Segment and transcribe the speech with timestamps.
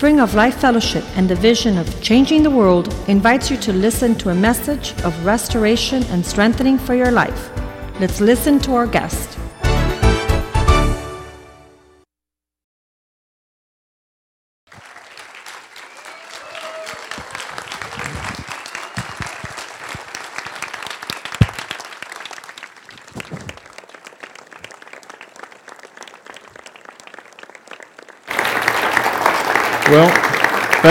[0.00, 4.14] Spring of Life Fellowship and the vision of changing the world invites you to listen
[4.14, 7.50] to a message of restoration and strengthening for your life.
[8.00, 9.39] Let's listen to our guest.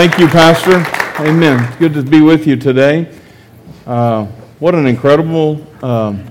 [0.00, 0.76] Thank you, Pastor.
[1.22, 1.76] Amen.
[1.78, 3.14] Good to be with you today.
[3.86, 4.24] Uh,
[4.58, 6.24] what an incredible um,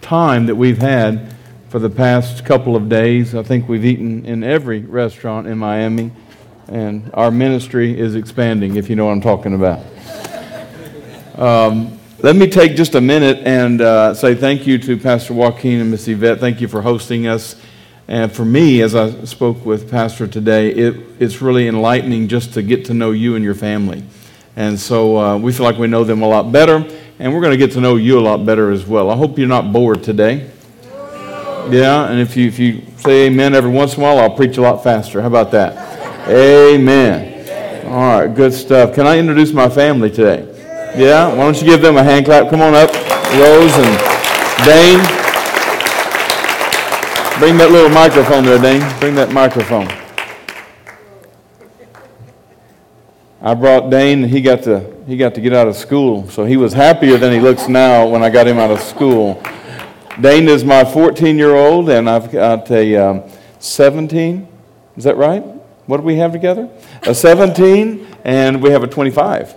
[0.00, 1.34] time that we've had
[1.70, 3.34] for the past couple of days.
[3.34, 6.12] I think we've eaten in every restaurant in Miami,
[6.68, 9.80] and our ministry is expanding, if you know what I'm talking about.
[11.36, 15.80] Um, let me take just a minute and uh, say thank you to Pastor Joaquin
[15.80, 16.38] and Miss Yvette.
[16.38, 17.56] Thank you for hosting us.
[18.10, 22.62] And for me, as I spoke with Pastor today, it, it's really enlightening just to
[22.62, 24.02] get to know you and your family.
[24.56, 26.84] And so uh, we feel like we know them a lot better,
[27.20, 29.10] and we're going to get to know you a lot better as well.
[29.10, 30.50] I hope you're not bored today.
[31.70, 34.56] Yeah, and if you, if you say amen every once in a while, I'll preach
[34.56, 35.20] a lot faster.
[35.20, 36.28] How about that?
[36.28, 37.86] Amen.
[37.86, 38.92] All right, good stuff.
[38.92, 40.48] Can I introduce my family today?
[40.98, 42.50] Yeah, why don't you give them a hand clap?
[42.50, 42.92] Come on up,
[43.36, 45.19] Rose and Dane.
[47.40, 49.00] Bring that little microphone there, Dane.
[49.00, 49.88] Bring that microphone.
[53.40, 54.24] I brought Dane.
[54.24, 57.32] He got to he got to get out of school, so he was happier than
[57.32, 59.42] he looks now when I got him out of school.
[60.20, 63.22] Dane is my 14 year old, and I've got a um,
[63.58, 64.46] 17.
[64.98, 65.42] Is that right?
[65.86, 66.68] What do we have together?
[67.04, 69.54] A 17, and we have a 25.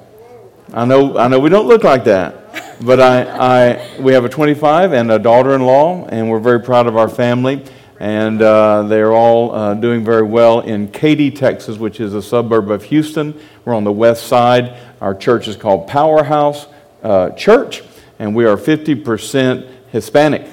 [0.73, 2.72] I know I know we don't look like that.
[2.85, 6.59] But I, I, we have a 25 and a daughter in law, and we're very
[6.59, 7.63] proud of our family.
[7.97, 12.69] And uh, they're all uh, doing very well in Katy, Texas, which is a suburb
[12.69, 13.39] of Houston.
[13.63, 14.77] We're on the west side.
[14.99, 16.67] Our church is called Powerhouse
[17.03, 17.83] uh, Church,
[18.19, 20.45] and we are 50% Hispanic.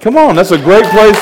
[0.00, 1.18] Come on, that's a great place.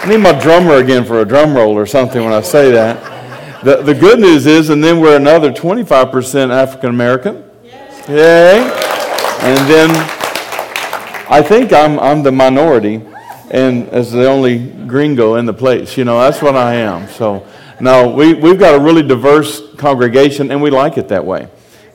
[0.00, 3.14] I need my drummer again for a drum roll or something when I say that.
[3.64, 7.42] The, the good news is, and then we're another 25% African American.
[8.06, 8.58] Yay.
[8.60, 9.90] And then
[11.30, 13.00] I think I'm, I'm the minority
[13.50, 15.96] and as the only gringo in the place.
[15.96, 17.08] You know, that's what I am.
[17.08, 17.46] So,
[17.80, 21.48] no, we, we've got a really diverse congregation, and we like it that way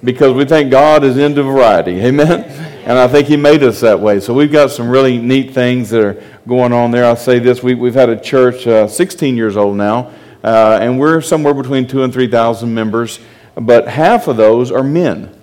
[0.04, 2.02] because we think God is into variety.
[2.06, 2.46] Amen?
[2.88, 4.20] And I think He made us that way.
[4.20, 7.06] So we've got some really neat things that are going on there.
[7.06, 10.12] I'll say this we, we've had a church, uh, 16 years old now,
[10.44, 13.20] uh, and we're somewhere between two and 3,000 members,
[13.56, 15.36] but half of those are men.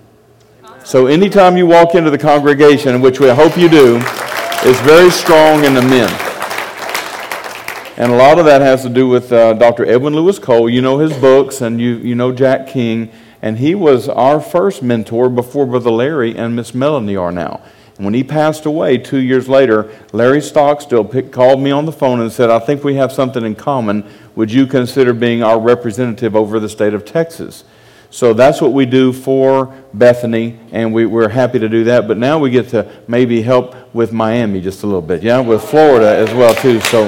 [0.83, 3.97] So anytime you walk into the congregation, which we hope you do,
[4.65, 6.09] is very strong in the men.
[7.97, 9.85] And a lot of that has to do with uh, Dr.
[9.85, 10.69] Edwin Lewis Cole.
[10.69, 13.11] You know his books, and you, you know Jack King.
[13.41, 17.61] And he was our first mentor before Brother Larry and Miss Melanie are now.
[17.97, 22.21] When he passed away two years later, Larry Stockstill picked, called me on the phone
[22.21, 24.07] and said, I think we have something in common.
[24.35, 27.63] Would you consider being our representative over the state of Texas?
[28.11, 32.07] So that's what we do for Bethany, and we, are happy to do that.
[32.07, 35.63] But now we get to maybe help with Miami just a little bit, yeah, with
[35.63, 36.79] Florida as well too.
[36.81, 37.05] So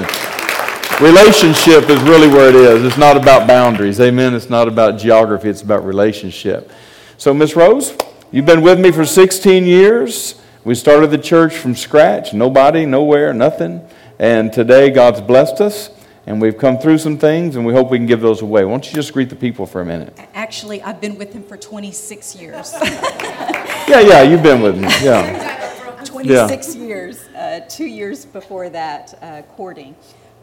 [1.00, 2.84] relationship is really where it is.
[2.84, 4.34] It's not about boundaries, amen.
[4.34, 5.48] It's not about geography.
[5.48, 6.70] It's about relationship.
[7.16, 7.96] So Miss Rose,
[8.32, 10.34] you've been with me for 16 years.
[10.62, 13.80] We started the church from scratch, nobody, nowhere, nothing.
[14.18, 15.88] And today God's blessed us
[16.26, 18.66] and we've come through some things and we hope we can give those away.
[18.66, 20.18] Why don't you just greet the people for a minute?
[20.34, 22.74] Actually, I've been with him for 26 years.
[22.82, 24.88] yeah, yeah, you've been with me.
[25.02, 25.56] Yeah.
[26.04, 26.82] 26 yeah.
[26.82, 29.94] years, uh, two years before that, uh, courting.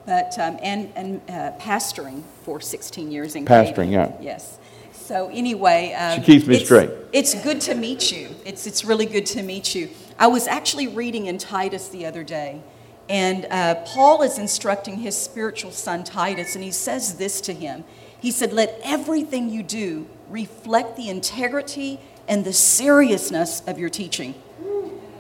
[0.08, 4.14] But, um, and, and uh, pastoring for 16 years in Pastoring, yeah.
[4.20, 4.58] Yes.
[4.94, 6.90] So anyway, um, she keeps me it's, straight.
[7.14, 8.30] It's good to meet you.
[8.46, 9.90] It's, it's really good to meet you.
[10.20, 12.62] I was actually reading in Titus the other day,
[13.10, 17.84] and uh, Paul is instructing his spiritual son Titus, and he says this to him.
[18.20, 24.36] He said, Let everything you do reflect the integrity and the seriousness of your teaching.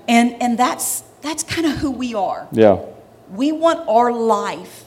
[0.08, 2.48] And, and that's, that's kind of who we are.
[2.52, 2.80] Yeah.
[3.30, 4.86] We want our life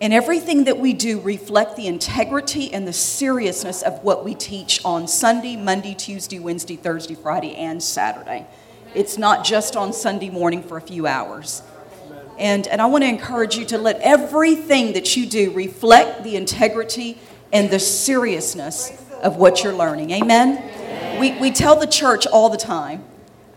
[0.00, 4.84] and everything that we do reflect the integrity and the seriousness of what we teach
[4.84, 8.46] on Sunday, Monday, Tuesday, Wednesday, Thursday, Friday, and Saturday.
[8.94, 11.62] It's not just on Sunday morning for a few hours.
[12.38, 16.36] And, and I want to encourage you to let everything that you do reflect the
[16.36, 17.18] integrity
[17.52, 18.92] and the seriousness
[19.22, 20.10] of what you're learning.
[20.10, 20.58] Amen?
[20.58, 21.20] Amen.
[21.20, 23.04] We, we tell the church all the time,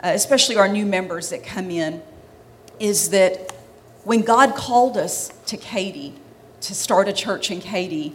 [0.03, 2.03] uh, especially our new members that come in,
[2.79, 3.51] is that
[4.03, 6.13] When God called us to Katy,
[6.61, 8.13] to start a church in Katy,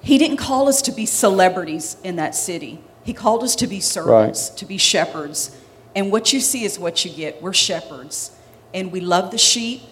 [0.00, 2.80] He didn't call us to be celebrities in that city.
[3.04, 4.58] He called us to be servants, Right.
[4.58, 5.56] to be shepherds.
[5.98, 7.42] And what you see is what you get.
[7.42, 8.30] We're shepherds.
[8.72, 9.82] And we love the sheep.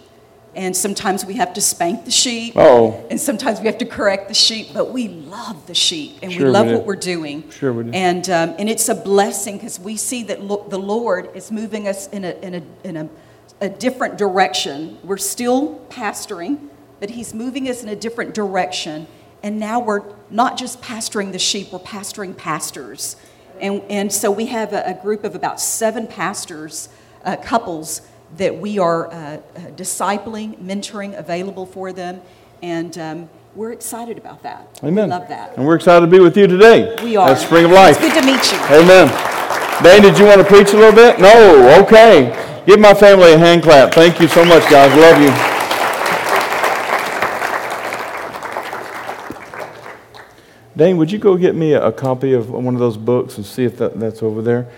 [0.54, 2.52] And sometimes we have to spank the sheep.
[2.54, 3.04] Oh.
[3.10, 4.68] And sometimes we have to correct the sheep.
[4.72, 6.18] But we love the sheep.
[6.22, 6.74] And Sure we we love do.
[6.74, 7.50] what we're doing.
[7.50, 7.90] Sure we do.
[7.90, 11.88] And, um, and it's a blessing because we see that lo- the Lord is moving
[11.88, 13.08] us in, a, in, a, in a,
[13.60, 14.98] a different direction.
[15.02, 16.68] We're still pastoring,
[17.00, 19.08] but He's moving us in a different direction.
[19.42, 23.16] And now we're not just pastoring the sheep, we're pastoring pastors.
[23.60, 26.88] And, and so we have a, a group of about seven pastors,
[27.24, 28.02] uh, couples,
[28.36, 29.40] that we are uh, uh,
[29.76, 32.20] discipling, mentoring, available for them.
[32.62, 34.80] And um, we're excited about that.
[34.82, 35.06] Amen.
[35.06, 35.56] We love that.
[35.56, 36.96] And we're excited to be with you today.
[37.02, 37.30] We are.
[37.30, 37.96] At Spring of Life.
[38.00, 38.58] It's good to meet you.
[38.76, 39.08] Amen.
[39.82, 41.20] Dane, did you want to preach a little bit?
[41.20, 41.82] No.
[41.82, 42.62] Okay.
[42.66, 43.94] Give my family a hand clap.
[43.94, 44.94] Thank you so much, guys.
[44.98, 45.55] Love you.
[50.76, 53.64] Dane, would you go get me a, copy of one of those books and see
[53.64, 54.70] if that, that's over there?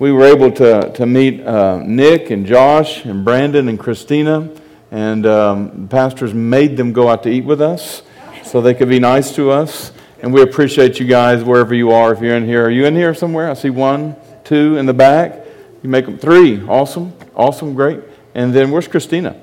[0.00, 4.50] We were able to, to meet uh, Nick and Josh and Brandon and Christina,
[4.90, 8.02] and um, the pastors made them go out to eat with us
[8.42, 9.92] so they could be nice to us.
[10.20, 12.12] And we appreciate you guys wherever you are.
[12.12, 13.48] If you're in here, are you in here somewhere?
[13.48, 15.46] I see one, two in the back.
[15.84, 16.60] You make them three.
[16.66, 18.00] Awesome, awesome, great.
[18.34, 19.40] And then where's Christina?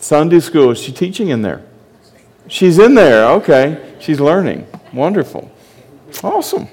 [0.00, 0.72] Sunday school.
[0.72, 1.62] Is she teaching in there?
[2.48, 3.30] She's in there.
[3.34, 3.91] Okay.
[4.02, 4.66] She's learning.
[4.92, 5.48] Wonderful.
[6.24, 6.66] Awesome.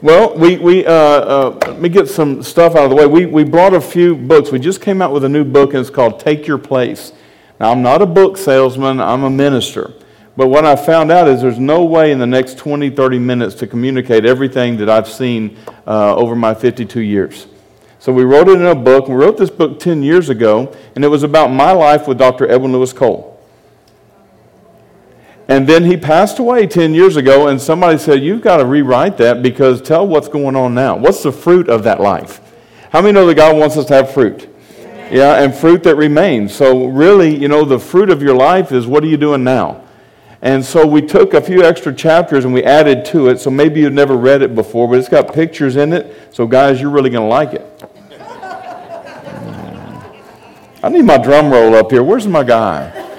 [0.00, 3.06] Well, we, we uh, uh, let me get some stuff out of the way.
[3.06, 4.52] We, we brought a few books.
[4.52, 7.14] We just came out with a new book, and it's called Take Your Place.
[7.58, 9.92] Now, I'm not a book salesman, I'm a minister.
[10.36, 13.56] But what I found out is there's no way in the next 20, 30 minutes
[13.56, 17.48] to communicate everything that I've seen uh, over my 52 years.
[17.98, 19.08] So we wrote it in a book.
[19.08, 22.48] We wrote this book 10 years ago, and it was about my life with Dr.
[22.48, 23.31] Edwin Lewis Cole.
[25.52, 29.18] And then he passed away 10 years ago, and somebody said, You've got to rewrite
[29.18, 30.96] that because tell what's going on now.
[30.96, 32.40] What's the fruit of that life?
[32.90, 34.48] How many know that God wants us to have fruit?
[35.10, 36.54] Yeah, and fruit that remains.
[36.54, 39.84] So, really, you know, the fruit of your life is what are you doing now?
[40.40, 43.38] And so we took a few extra chapters and we added to it.
[43.38, 46.34] So maybe you've never read it before, but it's got pictures in it.
[46.34, 47.84] So, guys, you're really going to like it.
[50.82, 52.02] I need my drum roll up here.
[52.02, 53.10] Where's my guy?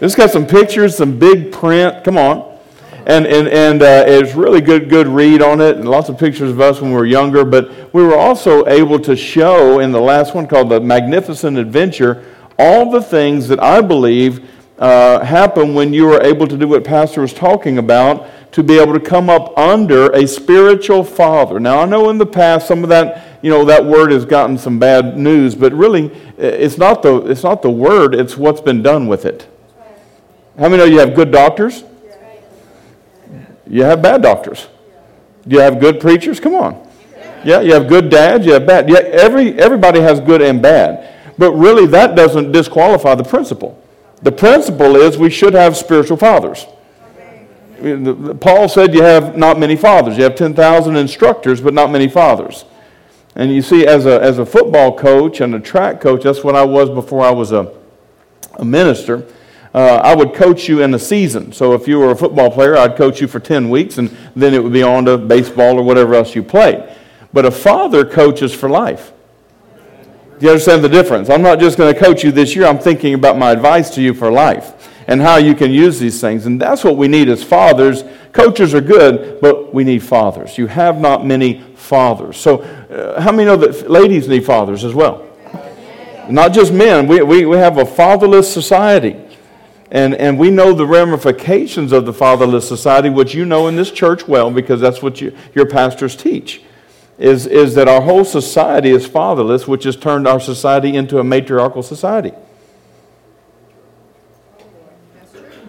[0.00, 2.04] It's got some pictures, some big print.
[2.04, 2.58] Come on.
[3.06, 6.50] And, and, and uh, it's really good, good read on it, and lots of pictures
[6.50, 7.44] of us when we were younger.
[7.44, 12.24] But we were also able to show in the last one called The Magnificent Adventure
[12.58, 14.48] all the things that I believe
[14.78, 18.78] uh, happen when you are able to do what Pastor was talking about to be
[18.78, 21.60] able to come up under a spiritual father.
[21.60, 24.56] Now, I know in the past some of that, you know, that word has gotten
[24.56, 26.06] some bad news, but really,
[26.38, 29.46] it's not the, it's not the word, it's what's been done with it.
[30.60, 31.84] How many know you have good doctors?
[33.66, 34.68] You have bad doctors.
[35.46, 36.38] You have good preachers?
[36.38, 36.86] Come on.
[37.42, 38.90] Yeah, you have good dads, you have bad.
[38.90, 41.14] Yeah, every, everybody has good and bad.
[41.38, 43.82] But really, that doesn't disqualify the principle.
[44.22, 46.66] The principle is we should have spiritual fathers.
[48.40, 50.18] Paul said you have not many fathers.
[50.18, 52.66] You have 10,000 instructors, but not many fathers.
[53.34, 56.54] And you see, as a, as a football coach and a track coach, that's what
[56.54, 57.72] I was before I was a,
[58.56, 59.26] a minister.
[59.72, 61.52] Uh, I would coach you in a season.
[61.52, 64.52] So if you were a football player, I'd coach you for 10 weeks, and then
[64.52, 66.82] it would be on to baseball or whatever else you played.
[67.32, 69.12] But a father coaches for life.
[70.40, 71.28] Do you understand the difference?
[71.28, 72.66] I'm not just going to coach you this year.
[72.66, 76.20] I'm thinking about my advice to you for life and how you can use these
[76.20, 76.46] things.
[76.46, 78.04] And that's what we need as fathers.
[78.32, 80.56] Coaches are good, but we need fathers.
[80.56, 82.36] You have not many fathers.
[82.38, 85.26] So, uh, how many know that ladies need fathers as well?
[86.28, 87.06] Not just men.
[87.06, 89.29] We, we, we have a fatherless society.
[89.90, 93.90] And, and we know the ramifications of the fatherless society, which you know in this
[93.90, 96.62] church well, because that's what you, your pastors teach,
[97.18, 101.24] is, is that our whole society is fatherless, which has turned our society into a
[101.24, 102.32] matriarchal society.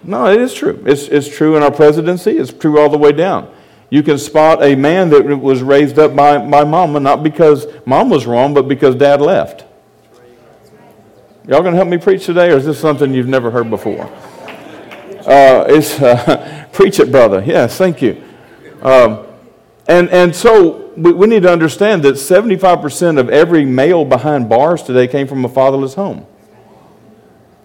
[0.04, 0.84] No, it is true.
[0.86, 3.52] It's, it's true in our presidency, it's true all the way down.
[3.90, 8.10] You can spot a man that was raised up by, by mama, not because mom
[8.10, 9.66] was wrong, but because dad left.
[11.48, 14.04] Y'all going to help me preach today, or is this something you've never heard before?
[15.26, 17.44] Uh, it's uh, preach it, brother.
[17.44, 18.24] Yes, thank you.
[18.84, 19.26] Um,
[19.88, 24.84] and and so we, we need to understand that 75% of every male behind bars
[24.84, 26.28] today came from a fatherless home.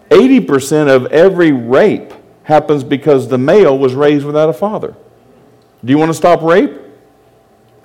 [0.09, 2.15] 80% of every rape
[2.45, 4.95] happens because the male was raised without a father.
[5.85, 6.73] Do you want to stop rape?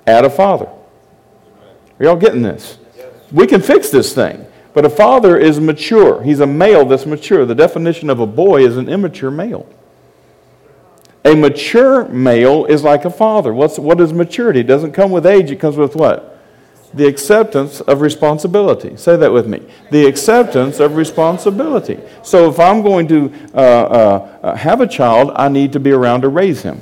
[0.06, 0.66] Add a father.
[0.66, 2.78] Are y'all getting this?
[3.30, 4.46] We can fix this thing.
[4.74, 6.22] But a father is mature.
[6.22, 7.44] He's a male that's mature.
[7.44, 9.66] The definition of a boy is an immature male.
[11.24, 13.52] A mature male is like a father.
[13.52, 14.60] What's, what is maturity?
[14.60, 16.40] It doesn't come with age, it comes with what?
[16.94, 18.96] The acceptance of responsibility.
[18.96, 19.62] Say that with me.
[19.90, 21.98] The acceptance of responsibility.
[22.22, 25.92] So if I'm going to uh, uh, uh have a child, I need to be
[25.92, 26.80] around to raise him.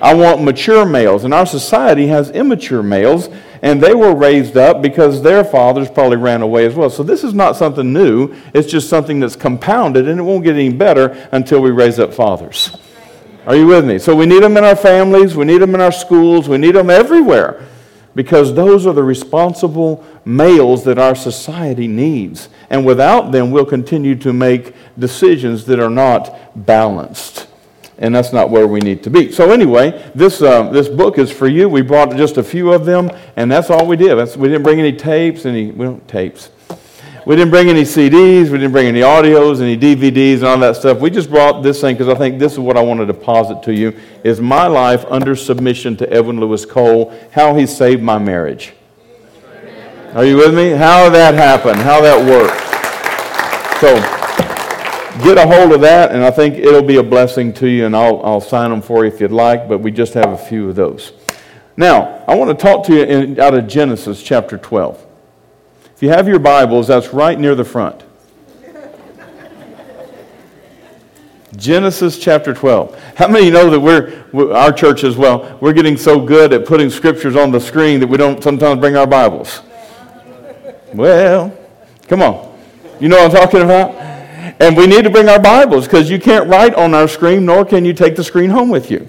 [0.00, 1.24] I want mature males.
[1.24, 3.28] And our society has immature males,
[3.62, 6.90] and they were raised up because their fathers probably ran away as well.
[6.90, 8.34] So this is not something new.
[8.54, 12.14] It's just something that's compounded, and it won't get any better until we raise up
[12.14, 12.76] fathers.
[13.46, 13.98] Are you with me?
[13.98, 16.74] So we need them in our families, we need them in our schools, we need
[16.74, 17.66] them everywhere
[18.14, 22.48] because those are the responsible males that our society needs.
[22.68, 26.36] And without them, we'll continue to make decisions that are not
[26.66, 27.47] balanced
[27.98, 29.32] and that's not where we need to be.
[29.32, 31.68] So anyway, this uh, this book is for you.
[31.68, 34.14] We brought just a few of them, and that's all we did.
[34.16, 36.50] That's, we didn't bring any tapes, any we don't tapes.
[37.26, 38.44] We didn't bring any CDs.
[38.44, 40.98] We didn't bring any audios, any DVDs, and all that stuff.
[40.98, 43.62] We just brought this thing because I think this is what I want to deposit
[43.64, 48.18] to you: is my life under submission to Edwin Lewis Cole, how he saved my
[48.18, 48.72] marriage.
[50.14, 50.70] Are you with me?
[50.70, 51.80] How that happened?
[51.80, 52.67] How that worked?
[55.22, 57.96] Get a hold of that, and I think it'll be a blessing to you, and
[57.96, 60.68] I'll, I'll sign them for you if you'd like, but we just have a few
[60.68, 61.12] of those.
[61.76, 65.04] Now, I want to talk to you in, out of Genesis chapter 12.
[65.96, 68.04] If you have your Bibles, that's right near the front.
[71.56, 72.96] Genesis chapter 12.
[73.16, 76.90] How many know that we're, our church as well, we're getting so good at putting
[76.90, 79.62] scriptures on the screen that we don't sometimes bring our Bibles?
[80.94, 81.56] Well,
[82.06, 82.56] come on.
[83.00, 84.17] You know what I'm talking about?
[84.60, 87.64] And we need to bring our Bibles because you can't write on our screen, nor
[87.64, 89.08] can you take the screen home with you.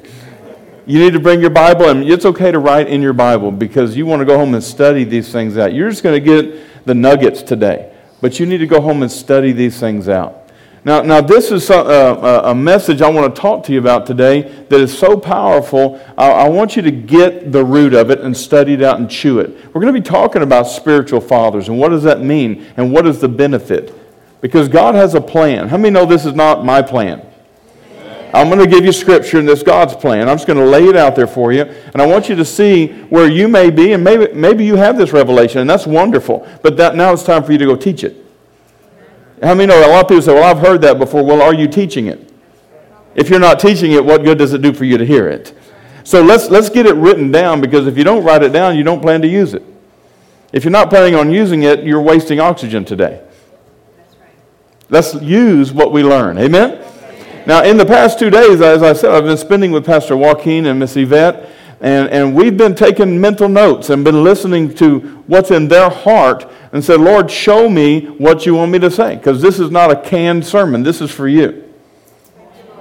[0.86, 3.98] You need to bring your Bible, and it's okay to write in your Bible because
[3.98, 5.74] you want to go home and study these things out.
[5.74, 7.91] You're just going to get the nuggets today,
[8.22, 10.51] but you need to go home and study these things out.
[10.86, 13.74] Now, now this is a, a, uh, uh, a message I want to talk to
[13.74, 16.00] you about today that is so powerful.
[16.15, 19.10] I, I want you to get the root of it and study it out and
[19.10, 19.50] chew it.
[19.74, 23.08] We're going to be talking about spiritual fathers and what does that mean and what
[23.08, 23.99] is the benefit.
[24.41, 25.67] Because God has a plan.
[25.67, 27.25] How many know this is not my plan?
[28.34, 30.29] I'm going to give you scripture and this God's plan.
[30.29, 31.63] I'm just going to lay it out there for you.
[31.63, 34.98] And I want you to see where you may be, and maybe, maybe you have
[34.98, 36.48] this revelation, and that's wonderful.
[36.62, 38.24] But that, now it's time for you to go teach it.
[39.41, 39.79] How many know?
[39.79, 41.24] A lot of people say, Well, I've heard that before.
[41.24, 42.31] Well, are you teaching it?
[43.15, 45.58] If you're not teaching it, what good does it do for you to hear it?
[46.03, 48.84] So let's, let's get it written down because if you don't write it down, you
[48.84, 49.63] don't plan to use it.
[50.51, 53.22] If you're not planning on using it, you're wasting oxygen today.
[54.89, 56.38] Let's use what we learn.
[56.38, 56.84] Amen?
[57.46, 60.65] Now, in the past two days, as I said, I've been spending with Pastor Joaquin
[60.65, 61.50] and Miss Yvette,
[61.81, 66.51] and, and we've been taking mental notes and been listening to what's in their heart
[66.74, 69.89] and said, Lord, show me what you want me to say, because this is not
[69.89, 70.84] a canned sermon.
[70.84, 71.72] This is for you.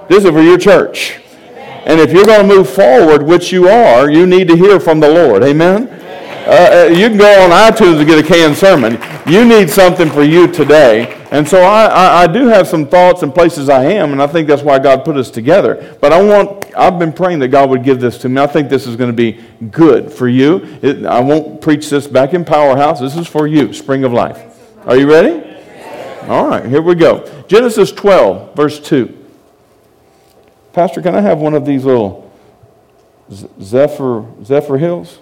[0.09, 1.19] This is for your church.
[1.85, 4.99] And if you're going to move forward, which you are, you need to hear from
[4.99, 5.43] the Lord.
[5.43, 5.87] Amen?
[5.87, 8.97] Uh, uh, you can go on iTunes and get a canned sermon.
[9.29, 11.23] You need something for you today.
[11.29, 14.25] And so I, I, I, do have some thoughts and places I am, and I
[14.25, 15.95] think that's why God put us together.
[16.01, 18.41] But I want, I've been praying that God would give this to me.
[18.41, 20.79] I think this is going to be good for you.
[20.81, 22.99] It, I won't preach this back in Powerhouse.
[22.99, 24.43] This is for you, Spring of Life.
[24.87, 25.45] Are you ready?
[26.27, 27.45] All right, here we go.
[27.47, 29.15] Genesis 12, verse 2.
[30.73, 32.33] Pastor, can I have one of these little
[33.31, 35.19] Zephyr, Zephyr Hills?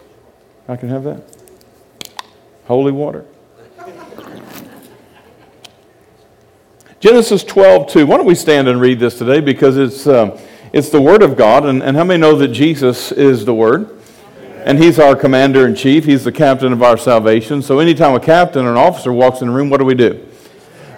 [0.65, 1.23] I can have that.
[2.67, 3.25] Holy water.
[7.07, 8.05] Genesis 12, 2.
[8.05, 10.37] Why don't we stand and read this today because it's, uh,
[10.73, 11.65] it's the Word of God.
[11.65, 13.97] And, and how many know that Jesus is the Word?
[14.65, 17.61] And He's our commander in chief, He's the captain of our salvation.
[17.61, 20.27] So anytime a captain or an officer walks in the room, what do we do?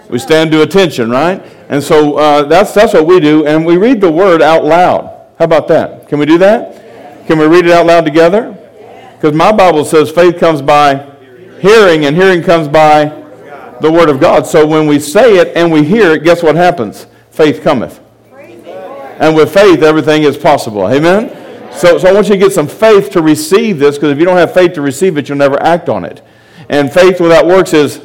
[0.08, 1.40] We stand to attention, right?
[1.68, 3.46] And so uh, that's, that's what we do.
[3.46, 5.04] And we read the Word out loud.
[5.38, 6.08] How about that?
[6.08, 7.28] Can we do that?
[7.28, 8.58] Can we read it out loud together?
[9.14, 11.08] Because my Bible says faith comes by
[11.60, 13.29] hearing, and hearing comes by
[13.80, 14.46] the Word of God.
[14.46, 17.06] So when we say it and we hear it, guess what happens?
[17.30, 18.00] Faith cometh.
[19.20, 20.88] And with faith, everything is possible.
[20.88, 21.36] Amen?
[21.72, 24.24] So, so I want you to get some faith to receive this because if you
[24.24, 26.22] don't have faith to receive it, you'll never act on it.
[26.68, 28.00] And faith without works is,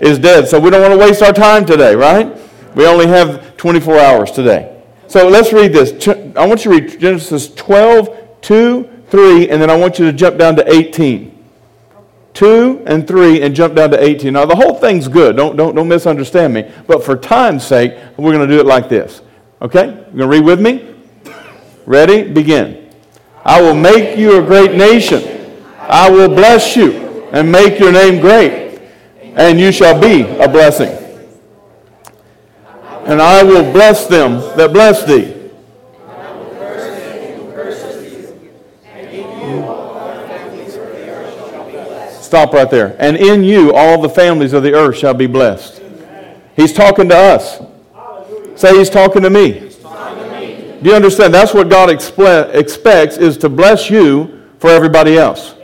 [0.00, 0.48] is dead.
[0.48, 2.36] So we don't want to waste our time today, right?
[2.74, 4.82] We only have 24 hours today.
[5.06, 6.08] So let's read this.
[6.36, 10.12] I want you to read Genesis 12, 2, 3, and then I want you to
[10.12, 11.37] jump down to 18.
[12.38, 14.32] 2 and 3 and jump down to 18.
[14.32, 15.34] Now, the whole thing's good.
[15.34, 16.70] Don't, don't, don't misunderstand me.
[16.86, 19.22] But for time's sake, we're going to do it like this.
[19.60, 19.86] Okay?
[19.86, 20.94] You're going to read with me?
[21.84, 22.30] Ready?
[22.30, 22.94] Begin.
[23.44, 25.64] I will make you a great nation.
[25.80, 28.78] I will bless you and make your name great.
[29.20, 30.96] and you shall be a blessing.
[33.04, 35.37] And I will bless them that bless thee.
[42.28, 42.94] Stop right there.
[42.98, 45.80] And in you all the families of the earth shall be blessed.
[46.56, 47.62] He's talking to us.
[48.54, 49.70] Say he's talking to me.
[50.82, 51.32] Do you understand?
[51.32, 55.54] That's what God expects is to bless you for everybody else.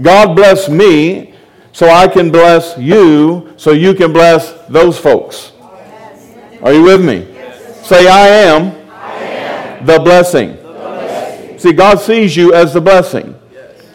[0.00, 1.34] God bless me
[1.72, 5.52] so I can bless you so you can bless those folks.
[6.62, 7.26] Are you with me?
[7.82, 10.56] Say, I am, the, blessing.
[11.58, 13.34] See, God sees you as the blessing.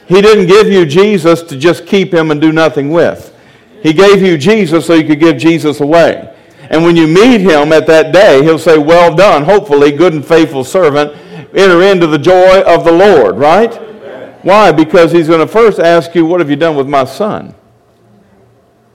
[0.08, 3.34] He didn't give you Jesus to just keep him and do nothing with.
[3.82, 6.30] He gave you Jesus so you could give Jesus away.
[6.70, 10.26] And when you meet him at that day, he'll say, Well done, hopefully, good and
[10.26, 11.14] faithful servant.
[11.54, 13.74] Enter into the joy of the Lord, right?
[14.44, 14.72] Why?
[14.72, 17.54] Because he's going to first ask you, What have you done with my son?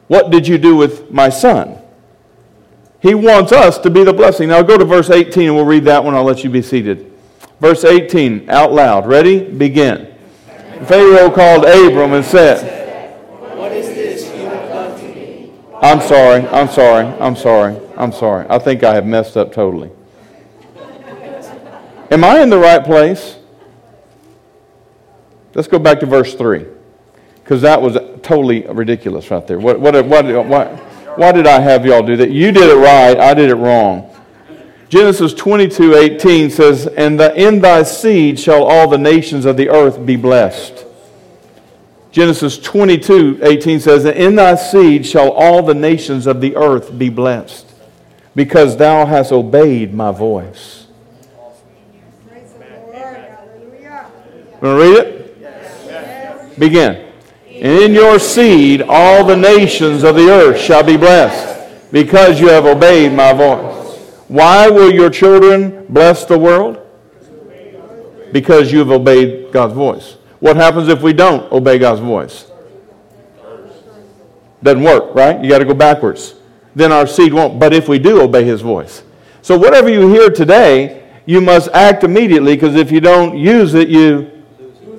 [0.08, 1.78] What did you do with my son?
[3.00, 4.48] He wants us to be the blessing.
[4.48, 6.14] Now go to verse 18 and we'll read that one.
[6.14, 7.12] I'll let you be seated.
[7.60, 9.06] Verse 18, out loud.
[9.06, 9.44] Ready?
[9.44, 10.17] Begin.
[10.87, 12.76] Pharaoh called Abram and said,
[15.80, 18.47] I'm sorry, I'm sorry, I'm sorry, I'm sorry.
[18.49, 19.90] I think I have messed up totally.
[22.11, 23.37] Am I in the right place?
[25.54, 26.66] Let's go back to verse 3,
[27.37, 29.58] because that was totally ridiculous right there.
[29.58, 30.66] What, what, what, why,
[31.16, 32.30] why did I have y'all do that?
[32.30, 34.14] You did it right, I did it wrong.
[34.88, 39.68] Genesis 22 18 says, And the, in thy seed shall all the nations of the
[39.68, 40.87] earth be blessed.
[42.11, 47.11] Genesis 22 18 says, In thy seed shall all the nations of the earth be
[47.11, 47.66] blessed,
[48.35, 50.87] because thou hast obeyed my voice.
[54.61, 56.59] Want to read it?
[56.59, 57.12] Begin.
[57.47, 62.49] And in your seed all the nations of the earth shall be blessed, because you
[62.49, 63.77] have obeyed my voice.
[64.28, 66.84] Why will your children bless the world?
[68.32, 70.17] Because you have obeyed God's voice.
[70.41, 72.50] What happens if we don't obey God's voice?
[74.62, 75.43] Doesn't work, right?
[75.43, 76.34] You got to go backwards.
[76.75, 77.58] Then our seed won't.
[77.58, 79.02] But if we do obey His voice.
[79.41, 83.88] So whatever you hear today, you must act immediately because if you don't use it,
[83.88, 84.45] you,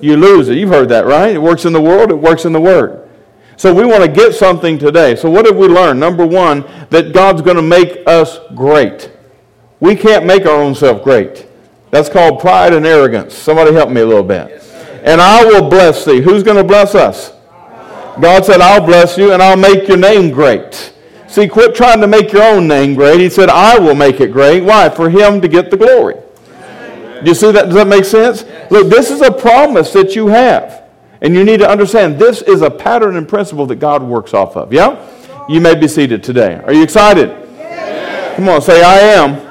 [0.00, 0.56] you lose it.
[0.56, 1.34] You've heard that, right?
[1.34, 3.08] It works in the world, it works in the Word.
[3.56, 5.14] So we want to get something today.
[5.14, 6.00] So what have we learned?
[6.00, 9.10] Number one, that God's going to make us great.
[9.80, 11.46] We can't make our own self great.
[11.90, 13.34] That's called pride and arrogance.
[13.34, 14.60] Somebody help me a little bit
[15.02, 16.20] and I will bless thee.
[16.20, 17.32] Who's going to bless us?
[18.20, 20.92] God said, I'll bless you and I'll make your name great.
[21.28, 23.20] See, quit trying to make your own name great.
[23.20, 24.62] He said, I will make it great.
[24.62, 24.88] Why?
[24.88, 26.16] For him to get the glory.
[27.22, 27.66] Do you see that?
[27.66, 28.44] Does that make sense?
[28.70, 30.84] Look, this is a promise that you have.
[31.22, 34.56] And you need to understand this is a pattern and principle that God works off
[34.56, 34.72] of.
[34.72, 35.06] Yeah?
[35.48, 36.60] You may be seated today.
[36.64, 37.28] Are you excited?
[38.36, 39.49] Come on, say, I am, I am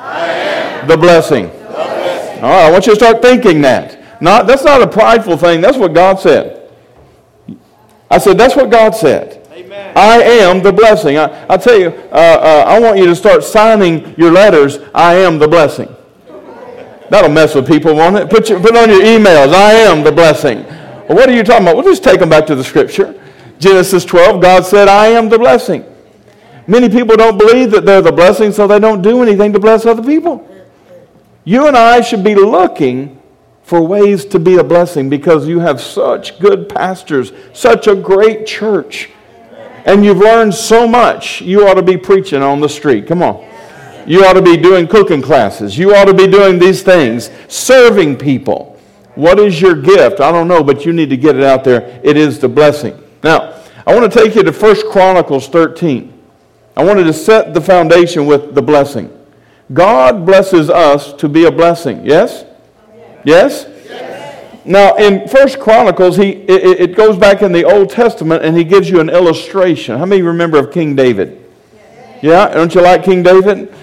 [0.89, 1.47] the, blessing.
[1.47, 2.43] the blessing.
[2.43, 4.21] All right, I want you to start thinking that.
[4.21, 5.62] Not, that's not a prideful thing.
[5.62, 6.71] That's what God said.
[8.12, 9.47] I said, that's what God said.
[9.52, 9.93] Amen.
[9.95, 11.17] I am the blessing.
[11.17, 15.15] I, I tell you, uh, uh, I want you to start signing your letters, I
[15.15, 15.95] am the blessing.
[17.10, 18.30] That'll mess with people, won't it?
[18.30, 20.63] Put, your, put on your emails, I am the blessing.
[20.63, 21.75] Well, what are you talking about?
[21.75, 23.19] We'll just take them back to the scripture.
[23.58, 25.84] Genesis 12, God said, I am the blessing.
[26.67, 29.86] Many people don't believe that they're the blessing, so they don't do anything to bless
[29.86, 30.47] other people.
[31.50, 33.20] You and I should be looking
[33.64, 38.46] for ways to be a blessing because you have such good pastors, such a great
[38.46, 39.10] church,
[39.84, 41.42] and you've learned so much.
[41.42, 43.08] You ought to be preaching on the street.
[43.08, 43.44] Come on.
[44.06, 45.76] You ought to be doing cooking classes.
[45.76, 48.80] You ought to be doing these things, serving people.
[49.16, 50.20] What is your gift?
[50.20, 52.00] I don't know, but you need to get it out there.
[52.04, 52.96] It is the blessing.
[53.24, 56.14] Now, I want to take you to 1 Chronicles 13.
[56.78, 59.16] I wanted to set the foundation with the blessing.
[59.72, 62.06] God blesses us to be a blessing.
[62.06, 62.46] Yes?
[63.24, 63.68] Yes?
[64.66, 68.64] Now, in First Chronicles, he, it, it, goes back in the Old Testament and he
[68.64, 69.98] gives you an illustration.
[69.98, 71.44] How many remember of King David?
[72.22, 72.50] Yeah?
[72.50, 73.74] Don't you like King David?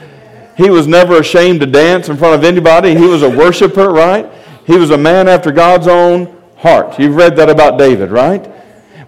[0.57, 2.95] He was never ashamed to dance in front of anybody.
[2.95, 4.31] He was a worshiper, right?
[4.67, 6.99] He was a man after God's own heart.
[6.99, 8.51] You've read that about David, right?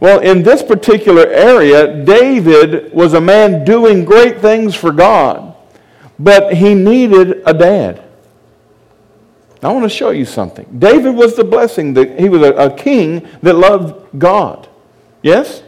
[0.01, 5.47] Well, in this particular area, David was a man doing great things for God,
[6.18, 8.04] but he needed a dad.
[9.62, 10.78] I want to show you something.
[10.78, 11.94] David was the blessing.
[11.94, 14.68] That he was a, a king that loved God.
[15.22, 15.62] Yes?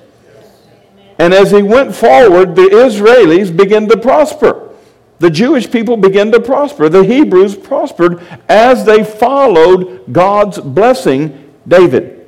[1.19, 4.71] And as he went forward, the Israelis began to prosper.
[5.19, 6.89] The Jewish people began to prosper.
[6.89, 12.27] The Hebrews prospered as they followed God's blessing, David.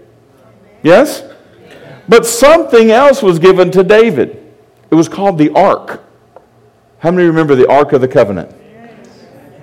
[0.82, 1.24] Yes?
[2.08, 4.52] But something else was given to David.
[4.90, 6.04] It was called the Ark.
[7.02, 8.54] How many remember the Ark of the Covenant?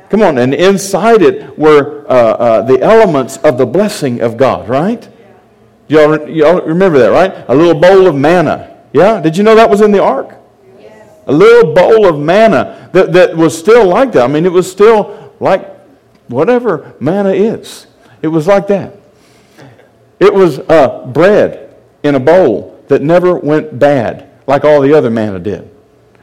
[0.10, 4.68] Come on, and inside it were uh, uh, the elements of the blessing of God,
[4.68, 5.08] right?
[5.88, 7.46] Y'all, y'all remember that, right?
[7.48, 8.78] A little bowl of manna.
[8.92, 9.22] Yeah?
[9.22, 10.36] Did you know that was in the ark?
[10.78, 11.10] Yes.
[11.28, 14.26] A little bowl of manna that, that was still like that.
[14.26, 15.66] I mean, it was still like
[16.28, 17.88] whatever manna is.
[18.22, 18.98] It was like that.
[20.20, 21.74] It was uh, bread
[22.04, 25.70] in a bowl that never went bad like all the other manna did.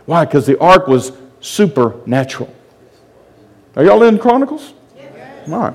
[0.06, 0.24] Why?
[0.24, 2.52] Because the ark was supernatural.
[3.76, 4.72] Are y'all in Chronicles?
[4.96, 5.48] Yes.
[5.50, 5.74] All right.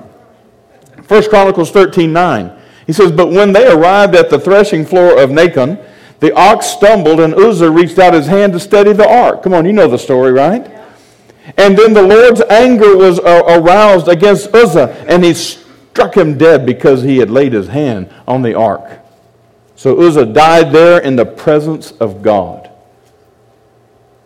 [1.04, 2.58] First Chronicles 13 9.
[2.86, 5.82] He says, But when they arrived at the threshing floor of Nacon,
[6.20, 9.42] the ox stumbled, and Uzzah reached out his hand to steady the ark.
[9.42, 10.70] Come on, you know the story, right?
[11.56, 16.64] And then the Lord's anger was uh, aroused against Uzzah, and he struck him dead
[16.64, 19.00] because he had laid his hand on the ark.
[19.74, 22.70] So Uzzah died there in the presence of God.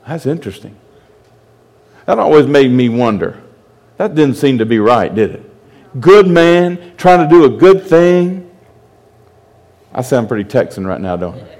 [0.07, 0.77] That's interesting.
[2.07, 3.43] That always made me wonder
[3.97, 6.01] that didn't seem to be right, did it?
[6.01, 8.51] Good man, trying to do a good thing.
[9.93, 11.57] I sound pretty Texan right now, don't I?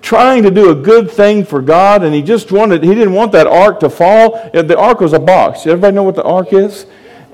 [0.00, 3.32] trying to do a good thing for God, and he just wanted, he didn't want
[3.32, 4.50] that ark to fall.
[4.52, 5.66] The ark was a box.
[5.66, 6.86] Everybody know what the ark is?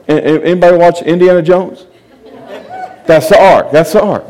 [0.06, 1.87] Anybody watch Indiana Jones?
[3.06, 3.72] That's the ark.
[3.72, 4.24] That's the ark.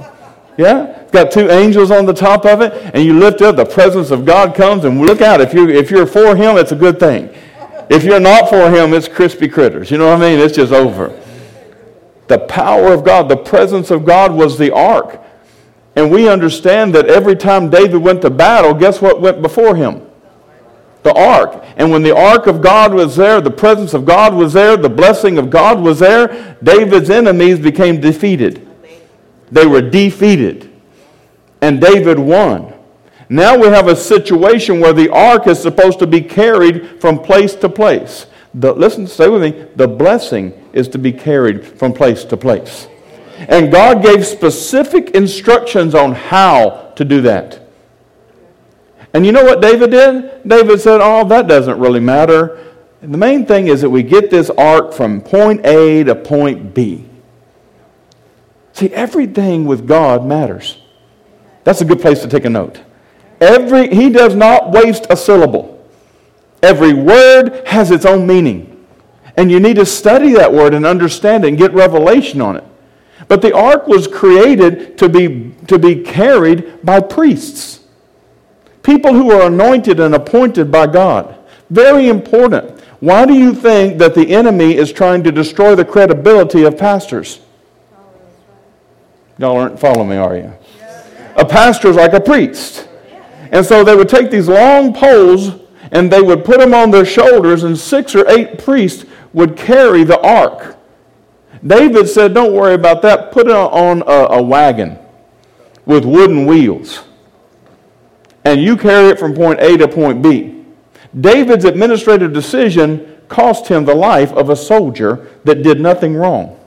[0.59, 1.03] Yeah?
[1.03, 4.11] It's got two angels on the top of it, and you lift up, the presence
[4.11, 5.41] of God comes, and look out.
[5.41, 7.33] If, you're, if you're for him, it's a good thing.
[7.89, 9.91] If you're not for him, it's crispy critters.
[9.91, 10.41] You know what I mean?
[10.41, 11.19] It's just over.
[12.27, 15.23] The power of God, the presence of God was the ark.
[15.97, 20.03] And we understand that every time David went to battle, guess what went before him?
[21.05, 21.65] The ark.
[21.77, 24.91] And when the ark of God was there, the presence of God was there, the
[24.91, 28.68] blessing of God was there, David's enemies became defeated.
[29.51, 30.71] They were defeated.
[31.61, 32.75] And David won.
[33.29, 37.55] Now we have a situation where the ark is supposed to be carried from place
[37.57, 38.27] to place.
[38.55, 39.67] The, listen, stay with me.
[39.77, 42.89] The blessing is to be carried from place to place.
[43.37, 47.61] And God gave specific instructions on how to do that.
[49.15, 50.43] And you know what David did?
[50.47, 52.65] David said, Oh, that doesn't really matter.
[53.01, 57.08] The main thing is that we get this ark from point A to point B.
[58.79, 60.79] See, everything with God matters.
[61.65, 62.81] That's a good place to take a note.
[63.41, 65.85] Every, he does not waste a syllable.
[66.63, 68.87] Every word has its own meaning.
[69.37, 72.63] And you need to study that word and understand it and get revelation on it.
[73.27, 77.81] But the ark was created to be, to be carried by priests,
[78.85, 81.37] people who are anointed and appointed by God.
[81.69, 82.81] Very important.
[83.01, 87.41] Why do you think that the enemy is trying to destroy the credibility of pastors?
[89.39, 90.53] Y'all aren't following me, are you?
[91.37, 92.89] A pastor is like a priest.
[93.53, 95.61] And so they would take these long poles
[95.93, 100.05] and they would put them on their shoulders, and six or eight priests would carry
[100.05, 100.77] the ark.
[101.67, 103.33] David said, Don't worry about that.
[103.33, 104.99] Put it on a, a wagon
[105.87, 107.05] with wooden wheels,
[108.45, 110.67] and you carry it from point A to point B.
[111.19, 116.59] David's administrative decision cost him the life of a soldier that did nothing wrong.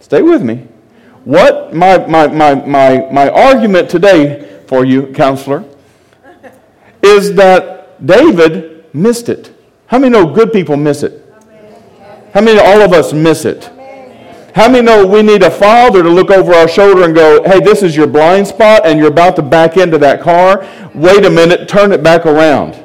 [0.00, 0.66] Stay with me.
[1.28, 5.62] What my, my, my, my, my argument today for you, counselor,
[7.02, 9.54] is that David missed it.
[9.88, 11.22] How many know good people miss it?
[12.32, 13.70] How many all of us miss it?
[14.54, 17.60] How many know we need a father to look over our shoulder and go, hey,
[17.60, 20.66] this is your blind spot and you're about to back into that car?
[20.94, 22.82] Wait a minute, turn it back around.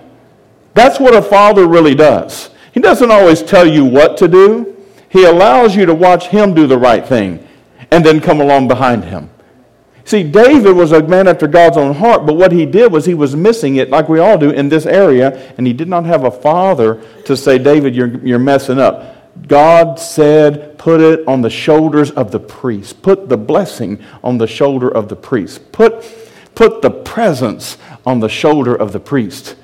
[0.74, 2.50] That's what a father really does.
[2.74, 4.76] He doesn't always tell you what to do,
[5.08, 7.48] he allows you to watch him do the right thing
[7.94, 9.30] and then come along behind him.
[10.04, 13.14] See, David was a man after God's own heart, but what he did was he
[13.14, 16.24] was missing it, like we all do, in this area, and he did not have
[16.24, 19.48] a father to say, David, you're, you're messing up.
[19.48, 23.04] God said, put it on the shoulders of the priest.
[23.04, 25.72] Put the blessing on the shoulder of the priest.
[25.72, 26.04] Put,
[26.56, 27.78] put the presence
[28.08, 29.56] on the shoulder of the priest.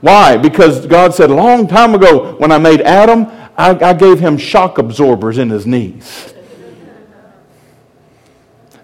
[0.00, 0.36] Why?
[0.36, 4.36] Because God said a long time ago, when I made Adam, I, I gave him
[4.36, 6.34] shock absorbers in his knees.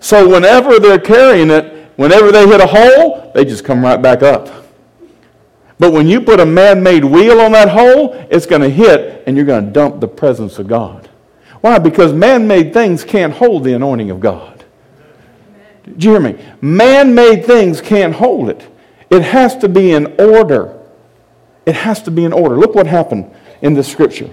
[0.04, 4.22] So whenever they're carrying it, whenever they hit a hole, they just come right back
[4.22, 4.66] up.
[5.78, 9.24] But when you put a man made wheel on that hole, it's going to hit
[9.26, 11.08] and you're going to dump the presence of God.
[11.62, 11.78] Why?
[11.78, 14.62] Because man made things can't hold the anointing of God.
[15.84, 16.38] Did you hear me?
[16.60, 18.68] Man made things can't hold it.
[19.08, 20.78] It has to be in order.
[21.64, 22.58] It has to be in order.
[22.58, 24.28] Look what happened in the scripture.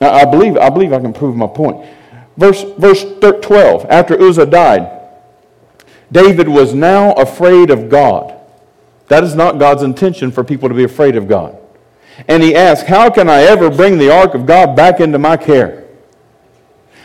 [0.00, 1.86] Now, I believe, I believe I can prove my point.
[2.38, 4.88] Verse, verse 12 After Uzzah died,
[6.10, 8.34] David was now afraid of God.
[9.08, 11.58] That is not God's intention for people to be afraid of God.
[12.28, 15.36] And he asked, How can I ever bring the ark of God back into my
[15.36, 15.84] care?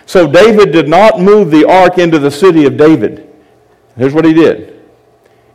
[0.05, 3.29] So David did not move the ark into the city of David.
[3.97, 4.81] Here's what he did.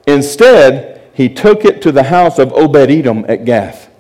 [0.07, 3.91] Instead, he took it to the house of Obed Edom at Gath.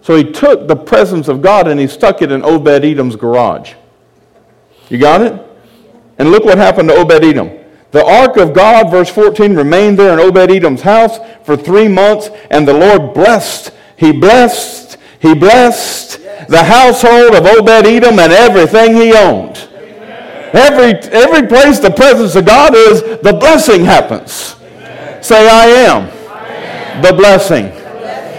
[0.00, 3.74] So he took the presence of God and he stuck it in Obed Edom's garage.
[4.88, 5.40] You got it?
[6.18, 7.50] And look what happened to Obed Edom.
[7.90, 12.30] The ark of God, verse 14, remained there in Obed Edom's house for three months,
[12.50, 18.94] and the Lord blessed, he blessed, he blessed the household of Obed Edom and everything
[18.94, 19.56] he owned.
[20.52, 24.56] Every, every place the presence of God is, the blessing happens.
[25.20, 27.02] Say, I am, I am.
[27.02, 27.72] the blessing.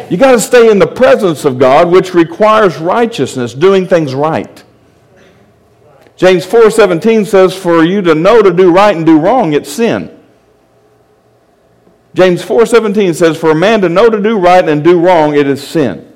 [0.10, 4.64] You got to stay in the presence of God, which requires righteousness, doing things right.
[6.18, 10.12] James 4:17 says for you to know to do right and do wrong it's sin.
[12.16, 15.48] James 4:17 says for a man to know to do right and do wrong it
[15.48, 16.12] is sin.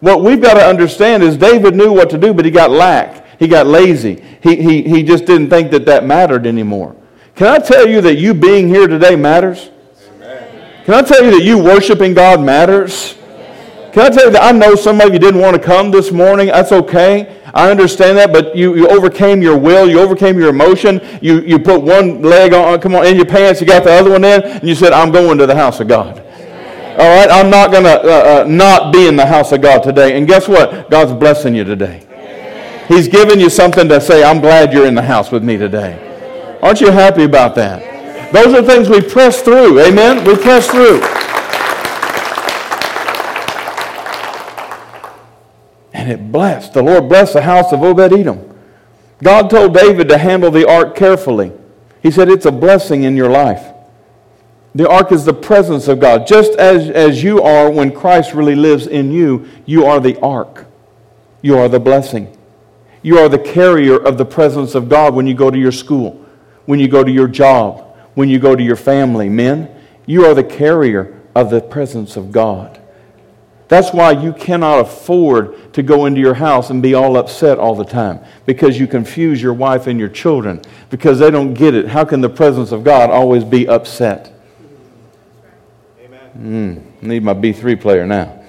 [0.00, 3.38] What we've got to understand is David knew what to do but he got lack.
[3.38, 4.22] He got lazy.
[4.42, 6.96] He, he, he just didn't think that that mattered anymore.
[7.36, 9.70] Can I tell you that you being here today matters?
[10.16, 10.84] Amen.
[10.84, 13.14] Can I tell you that you worshiping God matters?
[13.92, 16.12] Can I tell you that I know some of you didn't want to come this
[16.12, 16.46] morning?
[16.46, 17.40] That's okay.
[17.52, 21.58] I understand that, but you, you overcame your will, you overcame your emotion, you, you
[21.58, 24.42] put one leg on, come on, in your pants, you got the other one in,
[24.42, 26.18] and you said, I'm going to the house of God.
[26.18, 29.82] All right, I'm not going to uh, uh, not be in the house of God
[29.82, 30.16] today.
[30.16, 30.90] And guess what?
[30.90, 32.06] God's blessing you today.
[32.86, 36.58] He's giving you something to say, I'm glad you're in the house with me today.
[36.62, 38.32] Aren't you happy about that?
[38.32, 39.80] Those are things we press through.
[39.80, 40.24] Amen?
[40.24, 41.00] We press through.
[46.10, 46.74] It blessed.
[46.74, 48.46] The Lord blessed the house of Obed Edom.
[49.22, 51.52] God told David to handle the ark carefully.
[52.02, 53.74] He said, It's a blessing in your life.
[54.74, 56.26] The ark is the presence of God.
[56.26, 60.66] Just as, as you are when Christ really lives in you, you are the ark.
[61.42, 62.36] You are the blessing.
[63.02, 66.24] You are the carrier of the presence of God when you go to your school,
[66.66, 69.28] when you go to your job, when you go to your family.
[69.28, 69.74] Men,
[70.06, 72.79] you are the carrier of the presence of God.
[73.70, 77.76] That's why you cannot afford to go into your house and be all upset all
[77.76, 81.86] the time because you confuse your wife and your children because they don't get it.
[81.86, 84.32] How can the presence of God always be upset?
[86.04, 86.82] Amen.
[87.00, 88.42] Mm, need my B3 player now.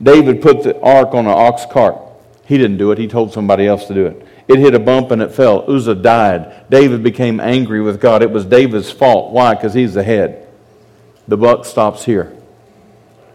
[0.00, 1.96] David put the ark on an ox cart.
[2.44, 4.24] He didn't do it, he told somebody else to do it.
[4.46, 5.68] It hit a bump and it fell.
[5.68, 6.70] Uzzah died.
[6.70, 8.22] David became angry with God.
[8.22, 9.32] It was David's fault.
[9.32, 9.56] Why?
[9.56, 10.45] Because he's the head.
[11.28, 12.36] The buck stops here.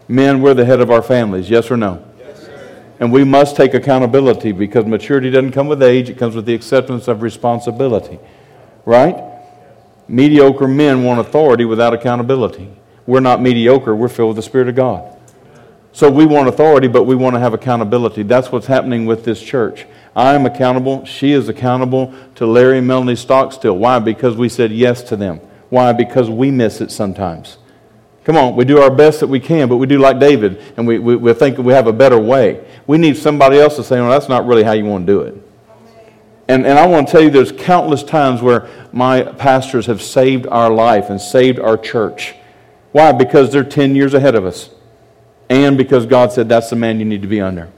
[0.08, 2.04] Men, we're the head of our families, yes or no?
[2.18, 2.48] Yes,
[3.00, 6.54] and we must take accountability because maturity doesn't come with age, it comes with the
[6.54, 8.18] acceptance of responsibility.
[8.84, 9.16] Right?
[10.08, 12.68] Mediocre men want authority without accountability.
[13.06, 15.16] We're not mediocre, we're filled with the Spirit of God.
[15.92, 18.22] So we want authority, but we want to have accountability.
[18.22, 19.86] That's what's happening with this church.
[20.16, 21.04] I am accountable.
[21.04, 23.76] She is accountable to Larry and Melanie Stockstill.
[23.76, 23.98] Why?
[23.98, 25.38] Because we said yes to them.
[25.68, 25.92] Why?
[25.92, 27.58] Because we miss it sometimes.
[28.24, 30.86] Come on, we do our best that we can, but we do like David, and
[30.86, 32.64] we, we, we think we have a better way.
[32.86, 35.20] We need somebody else to say, well, that's not really how you want to do
[35.22, 35.48] it.
[36.48, 40.46] And, and I want to tell you, there's countless times where my pastors have saved
[40.46, 42.34] our life and saved our church.
[42.92, 43.10] Why?
[43.12, 44.70] Because they're 10 years ahead of us.
[45.48, 47.70] And because God said, that's the man you need to be under.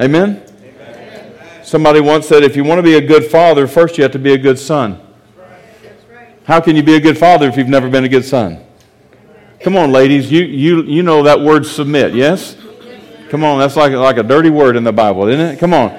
[0.00, 0.42] Amen?
[0.60, 1.34] Amen?
[1.62, 4.18] Somebody once said, if you want to be a good father, first you have to
[4.18, 5.00] be a good son.
[6.44, 8.64] How can you be a good father if you've never been a good son?
[9.62, 10.30] Come on, ladies.
[10.30, 12.56] You, you, you know that word submit, yes?
[13.30, 15.58] Come on, that's like, like a dirty word in the Bible, isn't it?
[15.58, 15.90] Come on.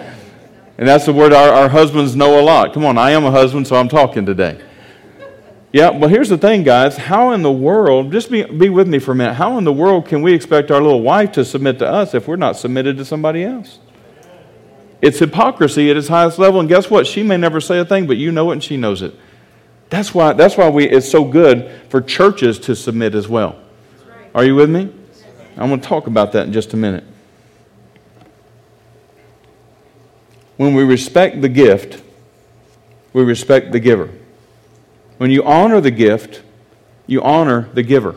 [0.78, 2.73] And that's the word our, our husbands know a lot.
[2.73, 4.60] Come on, I am a husband, so I'm talking today.
[5.71, 6.97] Yeah, well, here's the thing, guys.
[6.97, 9.73] How in the world, just be, be with me for a minute, how in the
[9.73, 12.97] world can we expect our little wife to submit to us if we're not submitted
[12.97, 13.80] to somebody else?
[15.02, 17.08] It's hypocrisy at its highest level, and guess what?
[17.08, 19.15] She may never say a thing, but you know it and she knows it.
[19.89, 23.60] That's why, that's why we, it's so good for churches to submit as well.
[24.34, 24.91] Are you with me?
[25.58, 27.04] I'm going to talk about that in just a minute.
[30.58, 32.02] When we respect the gift,
[33.12, 34.10] we respect the giver.
[35.17, 36.41] When you honor the gift,
[37.06, 38.15] you honor the giver.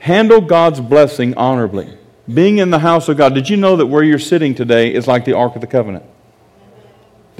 [0.00, 1.96] Handle God's blessing honorably.
[2.32, 5.08] Being in the house of God, did you know that where you're sitting today is
[5.08, 6.04] like the Ark of the Covenant?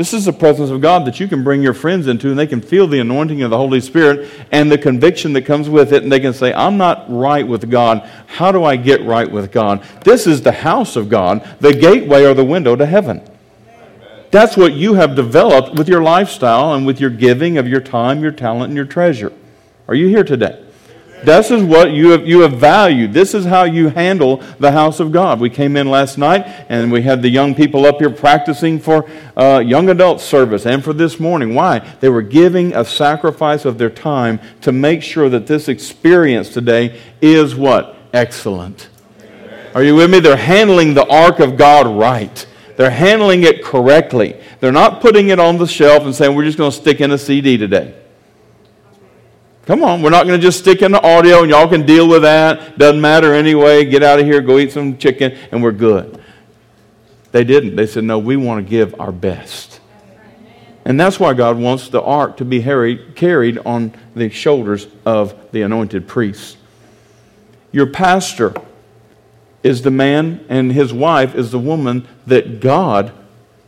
[0.01, 2.47] This is the presence of God that you can bring your friends into, and they
[2.47, 6.03] can feel the anointing of the Holy Spirit and the conviction that comes with it,
[6.03, 8.11] and they can say, I'm not right with God.
[8.27, 9.85] How do I get right with God?
[10.03, 13.21] This is the house of God, the gateway or the window to heaven.
[14.31, 18.23] That's what you have developed with your lifestyle and with your giving of your time,
[18.23, 19.35] your talent, and your treasure.
[19.87, 20.65] Are you here today?
[21.25, 23.13] This is what you have, you have valued.
[23.13, 25.39] This is how you handle the house of God.
[25.39, 29.09] We came in last night and we had the young people up here practicing for
[29.37, 31.55] uh, young adult service and for this morning.
[31.55, 31.81] Why?
[32.01, 37.01] They were giving a sacrifice of their time to make sure that this experience today
[37.21, 37.97] is what?
[38.13, 38.89] Excellent.
[39.75, 40.21] Are you with me?
[40.21, 42.47] They're handling the ark of God right.
[42.77, 44.41] They're handling it correctly.
[44.61, 47.11] They're not putting it on the shelf and saying, we're just going to stick in
[47.11, 48.00] a CD today.
[49.71, 52.09] Come on, we're not going to just stick in the audio and y'all can deal
[52.09, 52.77] with that.
[52.77, 53.85] Doesn't matter anyway.
[53.85, 56.21] Get out of here, go eat some chicken, and we're good.
[57.31, 57.77] They didn't.
[57.77, 59.79] They said, no, we want to give our best.
[60.85, 65.63] And that's why God wants the ark to be carried on the shoulders of the
[65.63, 66.57] anointed priests.
[67.71, 68.55] Your pastor
[69.63, 73.13] is the man, and his wife is the woman that God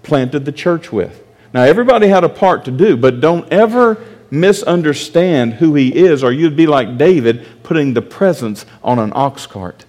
[0.03, 1.23] planted the church with.
[1.55, 6.33] Now, everybody had a part to do, but don't ever misunderstand who he is, or
[6.33, 9.85] you'd be like David putting the presence on an ox cart.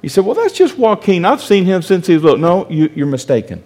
[0.00, 1.26] You said, Well, that's just Joaquin.
[1.26, 2.38] I've seen him since he was little.
[2.38, 3.62] No, you, you're mistaken.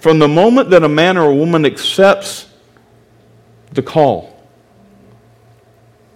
[0.00, 2.48] From the moment that a man or a woman accepts
[3.72, 4.32] the call,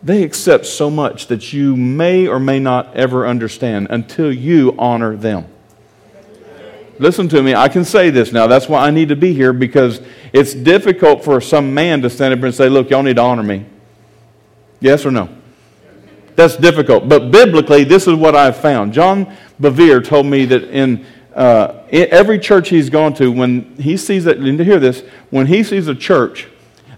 [0.03, 5.15] they accept so much that you may or may not ever understand until you honor
[5.15, 5.47] them.
[7.01, 7.55] Listen to me.
[7.55, 8.47] I can say this now.
[8.47, 10.03] That's why I need to be here because
[10.35, 13.43] it's difficult for some man to stand up and say, Look, y'all need to honor
[13.43, 13.65] me.
[14.81, 15.31] Yes or no?
[16.37, 17.09] That's difficult.
[17.09, 18.93] But biblically, this is what I've found.
[18.93, 23.97] John Bevere told me that in, uh, in every church he's gone to, when he
[23.97, 26.49] sees that, and to hear this, when he sees a church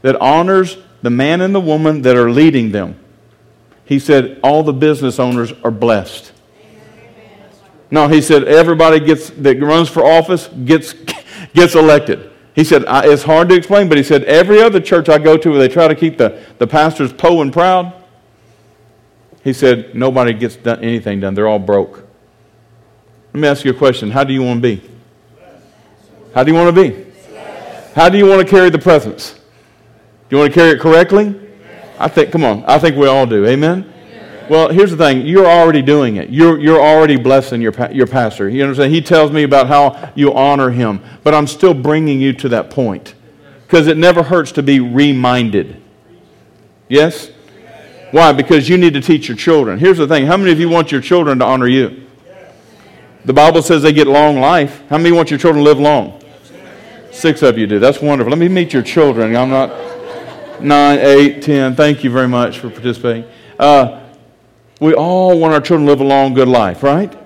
[0.02, 2.98] that honors the man and the woman that are leading them,
[3.84, 6.31] he said all the business owners are blessed.
[7.92, 10.94] No, he said everybody gets that runs for office gets
[11.54, 12.30] gets elected.
[12.54, 15.50] He said it's hard to explain, but he said every other church I go to
[15.50, 17.92] where they try to keep the, the pastors po and proud,
[19.44, 21.34] he said nobody gets done, anything done.
[21.34, 22.08] They're all broke.
[23.34, 24.10] Let me ask you a question.
[24.10, 24.90] How do you want to be?
[26.34, 27.06] How do you want to be?
[27.94, 29.32] How do you want to carry the presence?
[29.32, 31.38] Do you want to carry it correctly?
[31.98, 33.46] I think, come on, I think we all do.
[33.46, 33.92] Amen?
[34.48, 35.26] Well, here's the thing.
[35.26, 36.30] You're already doing it.
[36.30, 38.48] You're, you're already blessing your, your pastor.
[38.48, 38.92] You understand?
[38.92, 42.70] He tells me about how you honor him, but I'm still bringing you to that
[42.70, 43.14] point
[43.62, 45.82] because it never hurts to be reminded.
[46.88, 47.30] Yes?
[48.10, 48.32] Why?
[48.32, 49.78] Because you need to teach your children.
[49.78, 50.26] Here's the thing.
[50.26, 52.06] How many of you want your children to honor you?
[53.24, 54.82] The Bible says they get long life.
[54.88, 56.22] How many want your children to live long?
[57.12, 57.78] Six of you do.
[57.78, 58.30] That's wonderful.
[58.30, 59.34] Let me meet your children.
[59.36, 61.74] I'm not nine, eight, ten.
[61.74, 63.24] Thank you very much for participating.
[63.58, 64.01] Uh,
[64.82, 67.16] we all want our children to live a long, good life, right?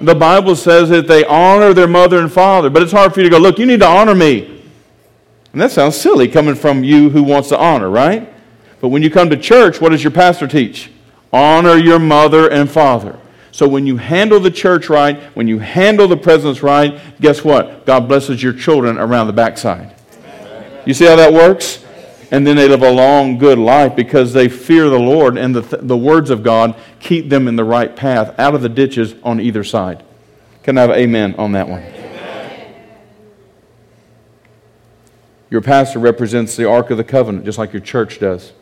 [0.00, 3.24] The Bible says that they honor their mother and father, but it's hard for you
[3.24, 4.64] to go, look, you need to honor me.
[5.52, 8.32] And that sounds silly coming from you who wants to honor, right?
[8.80, 10.90] But when you come to church, what does your pastor teach?
[11.34, 13.18] Honor your mother and father.
[13.50, 17.84] So when you handle the church right, when you handle the presence right, guess what?
[17.84, 19.94] God blesses your children around the backside.
[20.86, 21.81] You see how that works?
[22.32, 25.76] And then they live a long, good life because they fear the Lord and the,
[25.76, 29.38] the words of God keep them in the right path out of the ditches on
[29.38, 30.02] either side.
[30.62, 31.84] Can I have amen on that one?
[35.50, 38.54] Your pastor represents the Ark of the Covenant, just like your church does.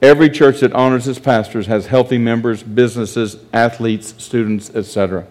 [0.00, 5.26] Every church that honors its pastors has healthy members, businesses, athletes, students, etc.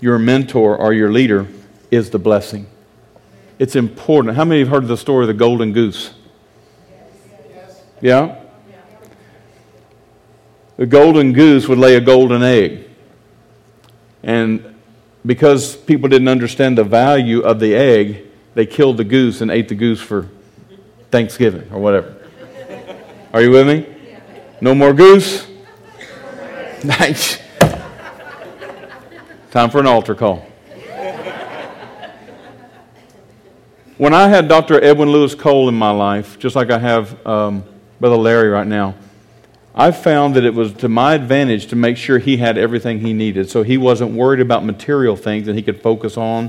[0.00, 1.48] Your mentor or your leader
[1.90, 2.68] is the blessing.
[3.60, 4.36] It's important.
[4.36, 6.14] How many have heard the story of the golden goose?
[8.00, 8.40] Yeah?
[10.78, 12.88] The golden goose would lay a golden egg.
[14.22, 14.80] And
[15.26, 19.68] because people didn't understand the value of the egg, they killed the goose and ate
[19.68, 20.30] the goose for
[21.10, 22.16] Thanksgiving or whatever.
[23.34, 23.86] Are you with me?
[24.62, 25.46] No more goose?
[26.82, 27.38] Nice.
[29.50, 30.49] Time for an altar call.
[34.00, 34.82] When I had Dr.
[34.82, 37.62] Edwin Lewis Cole in my life, just like I have um,
[38.00, 38.94] Brother Larry right now,
[39.74, 43.12] I found that it was to my advantage to make sure he had everything he
[43.12, 43.50] needed.
[43.50, 46.48] So he wasn't worried about material things and he could focus on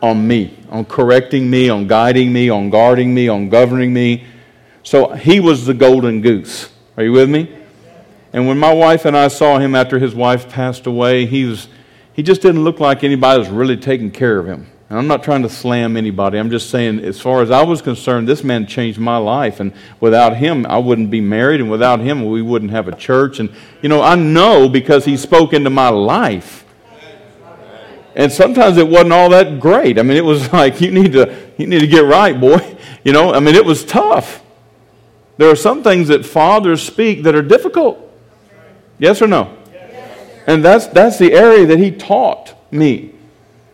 [0.00, 4.24] on me, on correcting me, on guiding me, on guarding me, on governing me.
[4.84, 6.70] So he was the golden goose.
[6.96, 7.52] Are you with me?
[8.32, 11.66] And when my wife and I saw him after his wife passed away, he was
[12.12, 14.71] he just didn't look like anybody was really taking care of him.
[14.92, 16.36] And I'm not trying to slam anybody.
[16.36, 19.58] I'm just saying, as far as I was concerned, this man changed my life.
[19.58, 21.62] And without him, I wouldn't be married.
[21.62, 23.40] And without him, we wouldn't have a church.
[23.40, 23.48] And,
[23.80, 26.66] you know, I know because he spoke into my life.
[28.14, 29.98] And sometimes it wasn't all that great.
[29.98, 32.76] I mean, it was like, you need to, you need to get right, boy.
[33.02, 34.44] You know, I mean, it was tough.
[35.36, 37.98] There are some things that fathers speak that are difficult.
[38.98, 39.56] Yes or no?
[40.46, 43.12] And that's, that's the area that he taught me.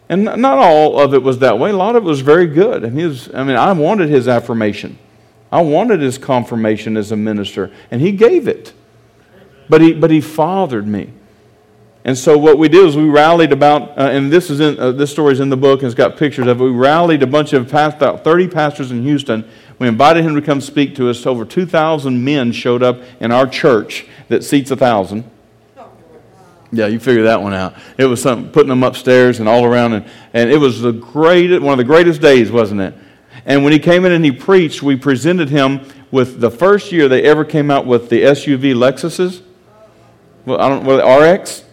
[0.08, 1.70] And not all of it was that way.
[1.70, 2.82] A lot of it was very good.
[2.82, 4.98] And his, I mean, I wanted his affirmation.
[5.52, 8.72] I wanted his confirmation as a minister, and he gave it.
[9.68, 11.12] But he, but he fathered me.
[12.04, 14.92] And so what we did is we rallied about, uh, and this is in uh,
[14.92, 16.64] this story is in the book, and it's got pictures of it.
[16.64, 19.46] We rallied a bunch of past, about 30 pastors in Houston.
[19.78, 21.26] We invited him to come speak to us.
[21.26, 25.30] Over 2,000 men showed up in our church that seats a thousand.
[26.70, 27.74] Yeah, you figure that one out.
[27.96, 31.50] It was something putting them upstairs and all around, and, and it was the great,
[31.60, 32.94] one of the greatest days, wasn't it?
[33.46, 37.08] And when he came in and he preached, we presented him with the first year
[37.08, 39.42] they ever came out with the SUV Lexuses.
[40.44, 41.50] Well, I don't what RX.
[41.50, 41.64] Is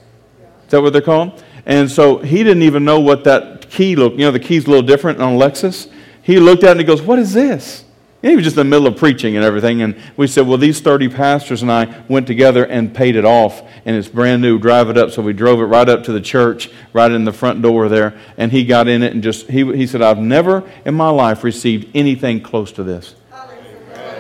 [0.70, 1.44] that what they're called?
[1.66, 4.18] And so he didn't even know what that key looked.
[4.18, 5.90] You know, the key's a little different on Lexus.
[6.22, 7.85] He looked at it and he goes, "What is this?"
[8.26, 9.84] And he was just in the middle of preaching and everything.
[9.84, 13.62] And we said, Well, these 30 pastors and I went together and paid it off.
[13.86, 14.58] And it's brand new.
[14.58, 15.12] Drive it up.
[15.12, 18.20] So we drove it right up to the church, right in the front door there.
[18.36, 21.44] And he got in it and just, he, he said, I've never in my life
[21.44, 23.14] received anything close to this.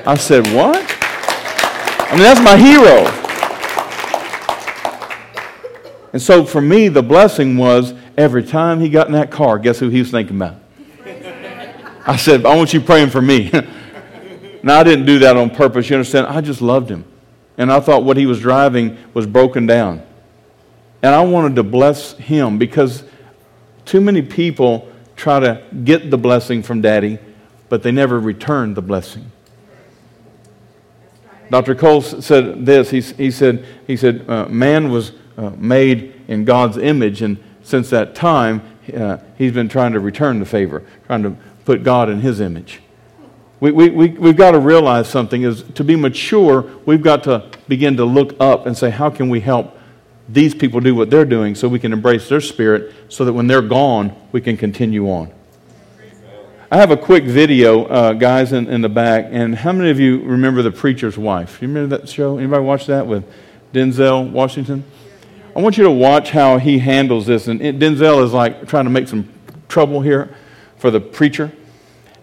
[0.05, 0.77] I said, What?
[0.77, 3.09] I mean, that's my hero.
[6.13, 9.79] And so for me, the blessing was every time he got in that car, guess
[9.79, 10.57] who he was thinking about?
[12.05, 13.51] I said, I want you praying for me.
[14.65, 15.91] Now, I didn't do that on purpose.
[15.91, 16.25] You understand?
[16.25, 17.05] I just loved him.
[17.55, 20.01] And I thought what he was driving was broken down.
[21.03, 23.03] And I wanted to bless him because
[23.85, 27.19] too many people try to get the blessing from daddy,
[27.69, 29.31] but they never return the blessing.
[31.51, 31.75] Dr.
[31.75, 32.89] Cole said this.
[32.89, 37.91] He, he said, he said uh, man was uh, made in God's image, and since
[37.91, 38.63] that time,
[38.97, 42.81] uh, he's been trying to return the favor, trying to put God in his image.
[43.59, 47.49] We, we, we, we've got to realize something is to be mature, we've got to
[47.67, 49.77] begin to look up and say, how can we help
[50.27, 53.47] these people do what they're doing so we can embrace their spirit so that when
[53.47, 55.31] they're gone, we can continue on.
[56.71, 59.27] I have a quick video, uh, guys, in, in the back.
[59.29, 61.61] And how many of you remember The Preacher's Wife?
[61.61, 62.37] You remember that show?
[62.37, 63.23] Anybody watch that with
[63.71, 64.83] Denzel Washington?
[65.55, 67.47] I want you to watch how he handles this.
[67.47, 69.31] And Denzel is like trying to make some
[69.69, 70.35] trouble here
[70.77, 71.51] for the preacher.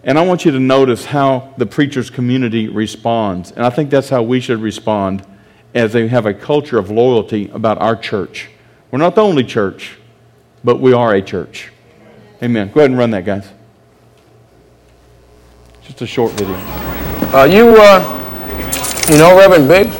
[0.03, 3.51] And I want you to notice how the preacher's community responds.
[3.51, 5.25] And I think that's how we should respond
[5.73, 8.49] as they have a culture of loyalty about our church.
[8.91, 9.97] We're not the only church,
[10.63, 11.71] but we are a church.
[12.41, 12.69] Amen.
[12.73, 13.49] Go ahead and run that, guys.
[15.83, 16.55] Just a short video.
[17.33, 19.95] Uh, you, uh, you know Reverend Biggs?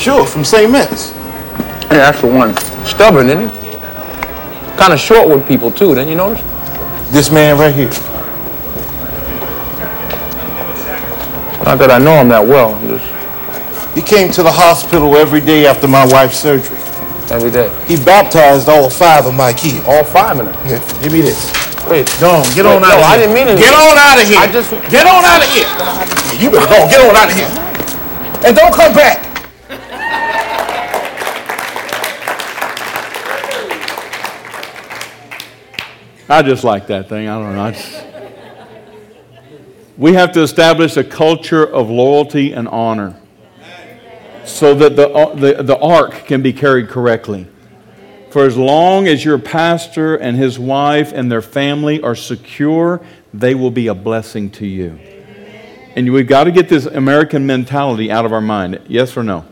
[0.00, 0.70] Sure, from St.
[0.70, 1.12] Mints.
[1.12, 2.56] Yeah, that's the one.
[2.84, 4.76] Stubborn, isn't he?
[4.76, 6.42] Kind of short with people, too, didn't you notice?
[7.12, 7.90] This man right here.
[11.64, 12.76] Not that I know him that well.
[12.84, 13.04] Just
[13.96, 16.76] He came to the hospital every day after my wife's surgery.
[17.32, 17.72] every day.
[17.88, 19.80] He baptized all five of my kids.
[19.88, 20.54] All five of them.
[20.68, 20.78] Yeah.
[21.02, 21.48] give me this.
[21.88, 23.12] Wait, Go on, get on Wait, out no, of here.
[23.12, 23.64] I didn't mean anything.
[23.64, 24.40] Get on out of here.
[24.40, 25.68] I just- Get on out of here.
[26.40, 26.88] You better go.
[26.88, 27.52] Get on out of here.
[28.44, 29.24] And don't come back.
[36.28, 37.28] I just like that thing.
[37.28, 38.13] I don't know.
[39.96, 43.20] We have to establish a culture of loyalty and honor
[44.44, 47.46] so that the, uh, the, the ark can be carried correctly.
[48.30, 53.00] For as long as your pastor and his wife and their family are secure,
[53.32, 54.98] they will be a blessing to you.
[55.94, 58.80] And we've got to get this American mentality out of our mind.
[58.88, 59.44] Yes or no?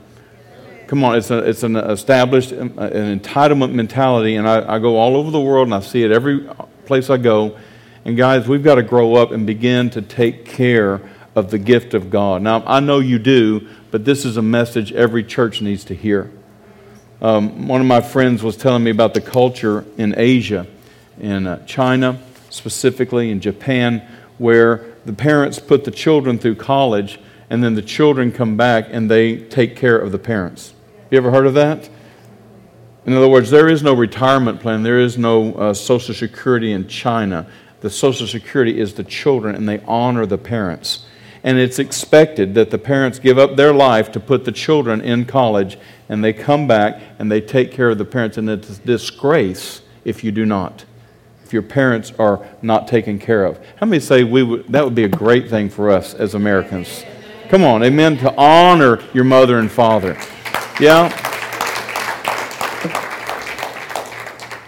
[0.89, 4.99] Come on, it's, a, it's an established um, an entitlement mentality, and I, I go
[4.99, 6.47] all over the world and I see it every
[6.85, 7.57] place I go.
[8.05, 11.01] And guys, we've got to grow up and begin to take care
[11.35, 12.43] of the gift of God.
[12.43, 16.31] Now, I know you do, but this is a message every church needs to hear.
[17.21, 20.67] Um, one of my friends was telling me about the culture in Asia,
[21.21, 24.07] in uh, China specifically, in Japan,
[24.39, 29.11] where the parents put the children through college and then the children come back and
[29.11, 30.75] they take care of the parents.
[31.11, 31.89] You ever heard of that?
[33.05, 36.89] In other words, there is no retirement plan, there is no uh, Social Security in
[36.89, 37.47] China.
[37.83, 41.05] The Social Security is the children, and they honor the parents.
[41.45, 45.25] And it's expected that the parents give up their life to put the children in
[45.25, 45.77] college,
[46.09, 48.39] and they come back and they take care of the parents.
[48.39, 50.85] And it's a disgrace if you do not,
[51.43, 53.59] if your parents are not taken care of.
[53.77, 57.05] How many say we would, that would be a great thing for us as Americans?
[57.49, 60.17] Come on, amen, to honor your mother and father.
[60.79, 61.32] Yeah?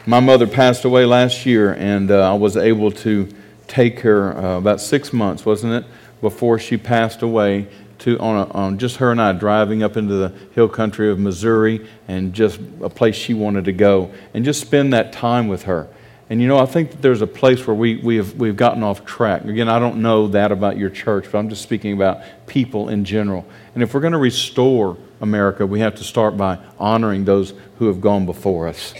[0.07, 3.27] My mother passed away last year, and uh, I was able to
[3.67, 5.91] take her uh, about six months, wasn't it,
[6.21, 7.69] before she passed away.
[8.01, 11.19] To, on, a, on just her and I driving up into the hill country of
[11.19, 15.63] Missouri and just a place she wanted to go and just spend that time with
[15.63, 15.89] her.
[16.29, 19.07] And you know, I think there's a place where we, we have, we've gotten off
[19.07, 19.45] track.
[19.45, 23.07] Again, I don't know that about your church, but I'm just speaking about people in
[23.07, 23.47] general.
[23.75, 27.87] And if we're going to restore America, we have to start by honoring those who
[27.87, 28.93] have gone before us.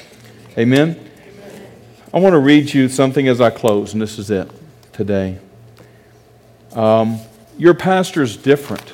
[0.57, 1.11] Amen?
[2.13, 4.49] I want to read you something as I close, and this is it
[4.93, 5.41] today.
[6.75, 7.19] Um,
[7.59, 8.93] your pastor's different.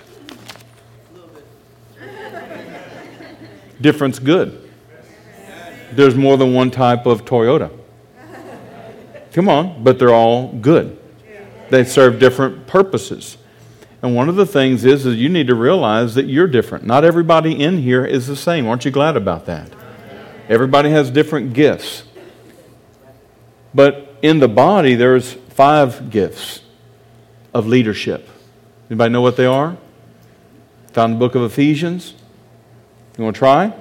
[3.78, 4.70] Different's good.
[5.92, 7.70] There's more than one type of Toyota.
[9.32, 10.98] Come on, but they're all good.
[11.68, 13.36] They serve different purposes.
[14.02, 16.86] And one of the things is, is you need to realize that you're different.
[16.86, 18.66] Not everybody in here is the same.
[18.66, 19.70] Aren't you glad about that?
[20.50, 22.02] Everybody has different gifts.
[23.72, 26.62] But in the body, there's five gifts
[27.54, 28.28] of leadership.
[28.90, 29.76] Anybody know what they are?
[30.92, 32.14] Found in the book of Ephesians.
[33.16, 33.72] You want to try?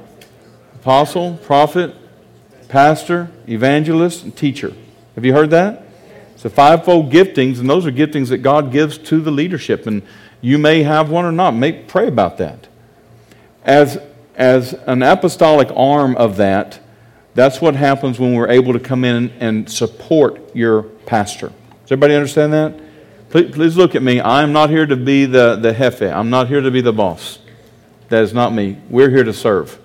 [0.76, 1.96] Apostle, prophet,
[2.68, 4.72] pastor, evangelist, and teacher.
[5.16, 5.88] Have you heard that?
[6.36, 9.88] It's a fivefold giftings, and those are giftings that God gives to the leadership.
[9.88, 10.04] And
[10.40, 11.56] you may have one or not.
[11.56, 12.68] May pray about that.
[13.64, 13.98] As,
[14.40, 16.80] as an apostolic arm of that,
[17.36, 21.48] that's what happens when we're able to come in and support your pastor.
[21.84, 22.80] Does everybody understand that?
[23.30, 24.22] Please, please look at me.
[24.22, 26.02] I'm not here to be the, the jefe.
[26.02, 27.40] I'm not here to be the boss.
[28.08, 28.78] That is not me.
[28.90, 29.78] We're here to serve.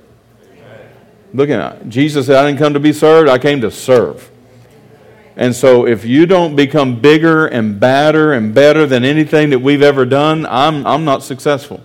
[1.34, 1.88] Look at.
[1.88, 4.30] Jesus said, I didn't come to be served, I came to serve.
[5.36, 9.82] And so if you don't become bigger and badder and better than anything that we've
[9.82, 11.82] ever done, I'm, I'm not successful.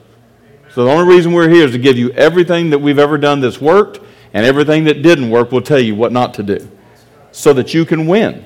[0.73, 3.41] So the only reason we're here is to give you everything that we've ever done
[3.41, 3.99] that's worked,
[4.33, 6.69] and everything that didn't work will tell you what not to do
[7.31, 8.45] so that you can win.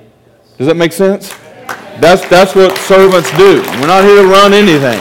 [0.57, 1.29] Does that make sense?
[1.99, 3.61] That's, that's what servants do.
[3.79, 4.99] We're not here to run anything.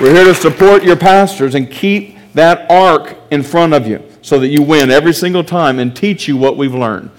[0.00, 4.38] We're here to support your pastors and keep that ark in front of you so
[4.38, 7.10] that you win every single time and teach you what we've learned.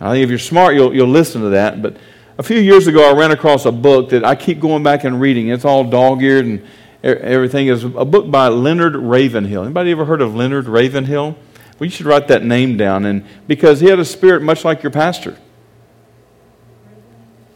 [0.00, 1.82] I think if you're smart, you'll, you'll listen to that.
[1.82, 1.96] But
[2.38, 5.20] a few years ago, I ran across a book that I keep going back and
[5.20, 5.48] reading.
[5.48, 6.66] It's all dog-eared and
[7.02, 7.68] everything.
[7.68, 9.64] is a book by Leonard Ravenhill.
[9.64, 11.36] Anybody ever heard of Leonard Ravenhill?
[11.78, 13.04] Well, you should write that name down.
[13.04, 15.38] And because he had a spirit much like your pastor.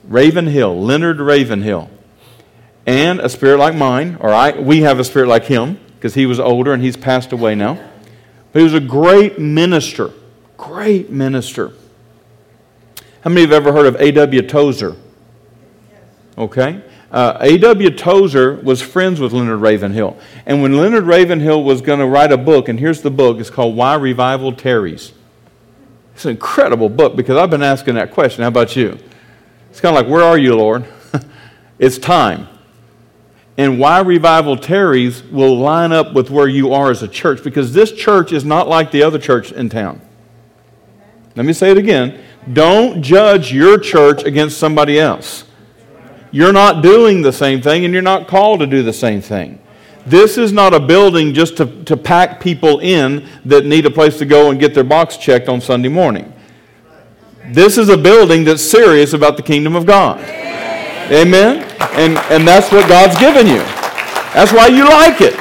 [0.05, 1.90] Ravenhill, Leonard Ravenhill.
[2.86, 6.26] And a spirit like mine, or I, we have a spirit like him, because he
[6.26, 7.78] was older and he's passed away now.
[8.53, 10.11] But he was a great minister.
[10.57, 11.72] Great minister.
[13.22, 14.43] How many of you have ever heard of A.W.
[14.43, 14.97] Tozer?
[16.36, 16.82] Okay.
[17.12, 17.90] Uh, A.W.
[17.90, 20.16] Tozer was friends with Leonard Ravenhill.
[20.46, 23.50] And when Leonard Ravenhill was going to write a book, and here's the book, it's
[23.50, 25.12] called Why Revival Tarries.
[26.14, 28.42] It's an incredible book because I've been asking that question.
[28.42, 28.98] How about you?
[29.70, 30.86] It's kind of like, Where are you, Lord?
[31.78, 32.48] it's time.
[33.58, 37.74] And why revival tarries will line up with where you are as a church because
[37.74, 40.00] this church is not like the other church in town.
[41.36, 42.22] Let me say it again.
[42.50, 45.44] Don't judge your church against somebody else.
[46.32, 49.60] You're not doing the same thing and you're not called to do the same thing.
[50.04, 54.18] This is not a building just to, to pack people in that need a place
[54.18, 56.32] to go and get their box checked on Sunday morning.
[57.46, 60.20] This is a building that's serious about the kingdom of God.
[61.10, 61.62] Amen?
[61.92, 63.58] And, and that's what God's given you.
[64.32, 65.36] That's why you like it.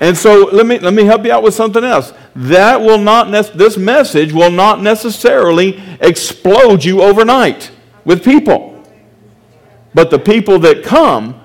[0.00, 3.30] And so let me, let me help you out with something else that will not,
[3.56, 7.70] this message will not necessarily explode you overnight
[8.04, 8.71] with people.
[9.94, 11.40] But the people that come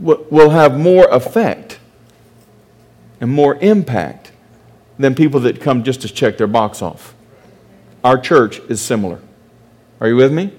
[0.00, 1.78] will have more effect
[3.20, 4.32] and more impact
[4.98, 7.14] than people that come just to check their box off.
[8.02, 9.20] Our church is similar.
[10.00, 10.52] Are you with me?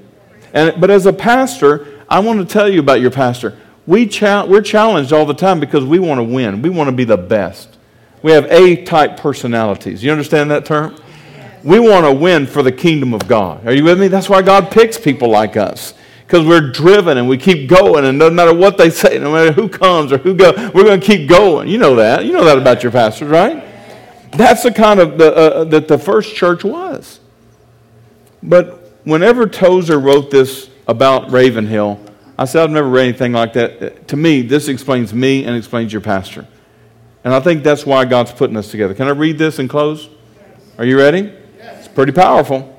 [0.54, 3.58] And, but as a pastor, I want to tell you about your pastor.
[3.86, 6.62] We cha- we're challenged all the time because we want to win.
[6.62, 7.78] We want to be the best.
[8.24, 10.04] We have A type personalities.
[10.04, 10.96] You understand that term?
[11.64, 13.68] We want to win for the kingdom of God.
[13.68, 14.08] Are you with me?
[14.08, 15.94] That's why God picks people like us.
[16.26, 19.52] Because we're driven and we keep going, and no matter what they say, no matter
[19.52, 21.68] who comes or who goes, we're going to keep going.
[21.68, 22.26] You know that.
[22.26, 23.64] You know that about your pastors, right?
[24.32, 27.20] That's the kind of the, uh, that the first church was.
[28.42, 32.00] But whenever Tozer wrote this about Ravenhill,
[32.38, 34.08] I said I've never read anything like that.
[34.10, 36.46] To me, this explains me and explains your pastor.
[37.24, 38.94] And I think that's why God's putting us together.
[38.94, 40.10] Can I read this and close?
[40.78, 41.34] Are you ready?
[41.60, 42.75] It's pretty powerful.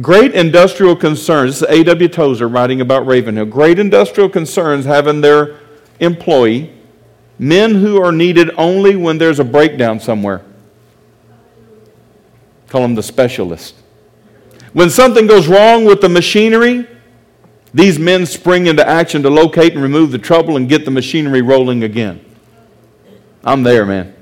[0.00, 1.60] Great industrial concerns.
[1.60, 2.08] This is A.W.
[2.08, 3.46] Tozer writing about Ravenhill.
[3.46, 5.58] Great industrial concerns having their
[5.98, 6.72] employee
[7.38, 10.42] men who are needed only when there's a breakdown somewhere.
[12.68, 13.74] Call them the specialist.
[14.72, 16.86] When something goes wrong with the machinery,
[17.74, 21.42] these men spring into action to locate and remove the trouble and get the machinery
[21.42, 22.24] rolling again.
[23.42, 24.14] I'm there, man.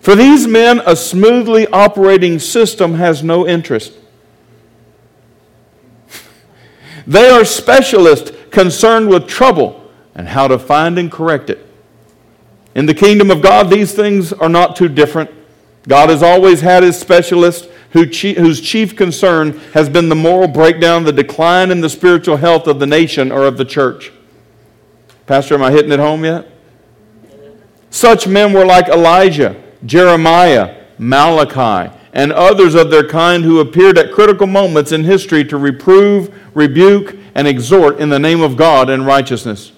[0.00, 3.94] For these men, a smoothly operating system has no interest.
[7.08, 11.66] They are specialists concerned with trouble and how to find and correct it.
[12.74, 15.30] In the kingdom of God, these things are not too different.
[15.88, 21.12] God has always had his specialists whose chief concern has been the moral breakdown, the
[21.12, 24.12] decline in the spiritual health of the nation or of the church.
[25.26, 26.46] Pastor, am I hitting it home yet?
[27.88, 34.12] Such men were like Elijah, Jeremiah, Malachi, and others of their kind who appeared at
[34.12, 39.06] critical moments in history to reprove, rebuke, and exhort in the name of God and
[39.06, 39.72] righteousness.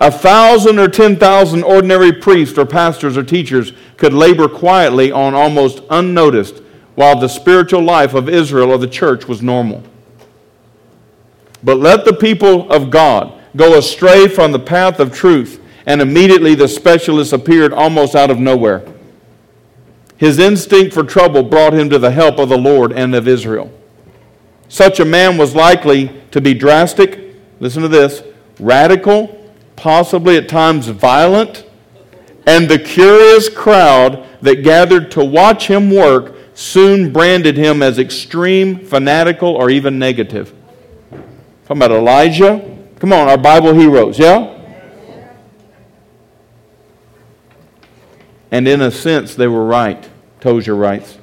[0.00, 5.34] A thousand or ten thousand ordinary priests or pastors or teachers could labor quietly on
[5.34, 6.62] almost unnoticed
[6.94, 9.82] while the spiritual life of Israel or the church was normal.
[11.62, 16.54] But let the people of God go astray from the path of truth, and immediately
[16.54, 18.84] the specialists appeared almost out of nowhere.
[20.18, 23.72] His instinct for trouble brought him to the help of the Lord and of Israel.
[24.68, 28.22] Such a man was likely to be drastic, listen to this,
[28.58, 31.64] radical, possibly at times violent,
[32.46, 38.84] and the curious crowd that gathered to watch him work soon branded him as extreme,
[38.84, 40.52] fanatical, or even negative.
[41.10, 42.76] Talking about Elijah.
[42.98, 44.57] Come on, our Bible heroes, yeah?
[48.50, 50.08] And in a sense, they were right,
[50.40, 51.18] Tozer writes.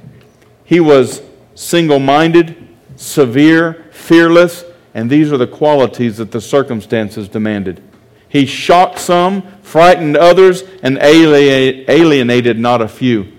[0.64, 1.22] He was
[1.56, 4.64] single minded, severe, fearless,
[4.94, 7.82] and these are the qualities that the circumstances demanded.
[8.30, 13.32] He shocked some, frightened others, and alienated not a few.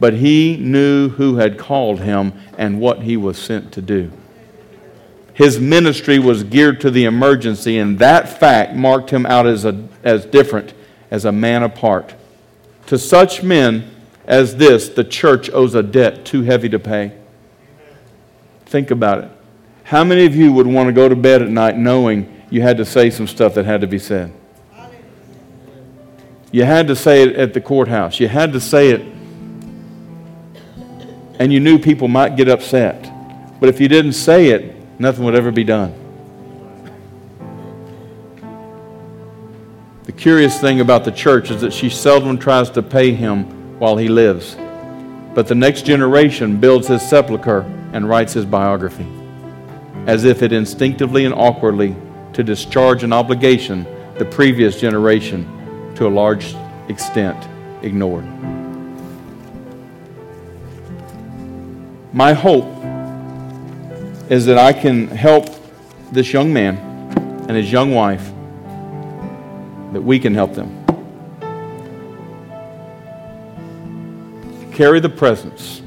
[0.00, 4.10] But he knew who had called him and what he was sent to do.
[5.32, 9.88] His ministry was geared to the emergency, and that fact marked him out as, a,
[10.02, 10.74] as different,
[11.10, 12.14] as a man apart.
[12.86, 13.90] To such men
[14.26, 17.12] as this, the church owes a debt too heavy to pay.
[18.66, 19.30] Think about it.
[19.84, 22.76] How many of you would want to go to bed at night knowing you had
[22.76, 24.32] to say some stuff that had to be said.
[26.52, 28.20] You had to say it at the courthouse.
[28.20, 29.00] You had to say it,
[31.40, 33.10] and you knew people might get upset.
[33.58, 35.92] But if you didn't say it, nothing would ever be done.
[40.04, 43.96] The curious thing about the church is that she seldom tries to pay him while
[43.96, 44.54] he lives.
[45.34, 47.62] But the next generation builds his sepulchre
[47.94, 49.06] and writes his biography,
[50.06, 51.96] as if it instinctively and awkwardly
[52.34, 53.86] to discharge an obligation
[54.18, 56.54] the previous generation, to a large
[56.88, 57.48] extent,
[57.82, 58.26] ignored.
[62.12, 62.66] My hope
[64.30, 65.48] is that I can help
[66.12, 66.76] this young man
[67.48, 68.33] and his young wife,
[69.94, 70.84] that we can help them.
[74.72, 75.80] Carry the presence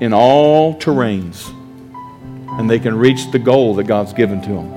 [0.00, 1.52] in all terrains
[2.58, 4.72] and they can reach the goal that God's given to them.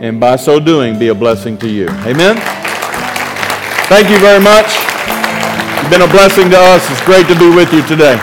[0.00, 1.88] And by so doing, be a blessing to you.
[1.88, 2.36] Amen?
[3.88, 4.66] Thank you very much.
[5.82, 6.88] You've been a blessing to us.
[6.90, 8.16] It's great to be with you today.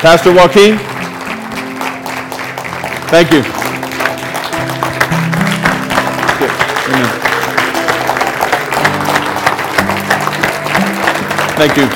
[0.00, 0.78] Pastor Joaquin,
[3.08, 3.57] thank you.
[11.58, 11.88] Thank you.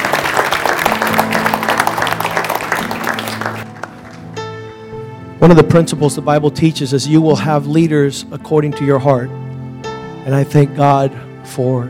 [5.38, 8.98] One of the principles the Bible teaches is you will have leaders according to your
[8.98, 9.30] heart.
[9.30, 11.12] And I thank God
[11.44, 11.84] for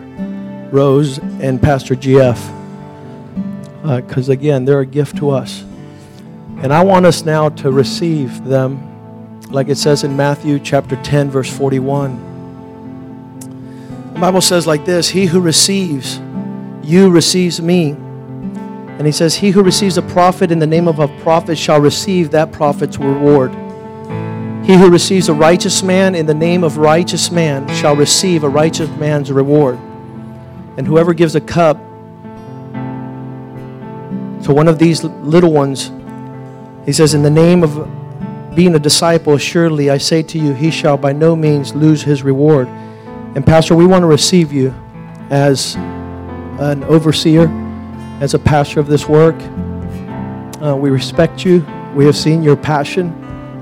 [0.70, 2.36] Rose and Pastor GF
[4.06, 5.64] because, uh, again, they're a gift to us.
[6.58, 11.30] And I want us now to receive them, like it says in Matthew chapter 10,
[11.30, 13.40] verse 41.
[14.12, 16.20] The Bible says like this He who receives
[16.82, 17.90] you receives me.
[17.90, 21.80] And he says, He who receives a prophet in the name of a prophet shall
[21.80, 23.52] receive that prophet's reward.
[24.64, 28.48] He who receives a righteous man in the name of righteous man shall receive a
[28.48, 29.76] righteous man's reward.
[30.76, 31.76] And whoever gives a cup
[34.44, 35.90] to one of these little ones,
[36.86, 40.70] he says, In the name of being a disciple, surely I say to you, he
[40.70, 42.68] shall by no means lose his reward.
[42.68, 44.74] And, Pastor, we want to receive you
[45.30, 45.76] as
[46.70, 47.48] an overseer
[48.20, 49.36] as a pastor of this work.
[50.62, 51.66] Uh, we respect you.
[51.94, 53.12] We have seen your passion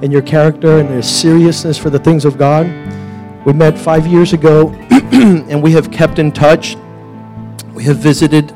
[0.03, 2.66] and your character and your seriousness for the things of God.
[3.46, 4.68] We met five years ago
[5.12, 6.76] and we have kept in touch.
[7.72, 8.55] We have visited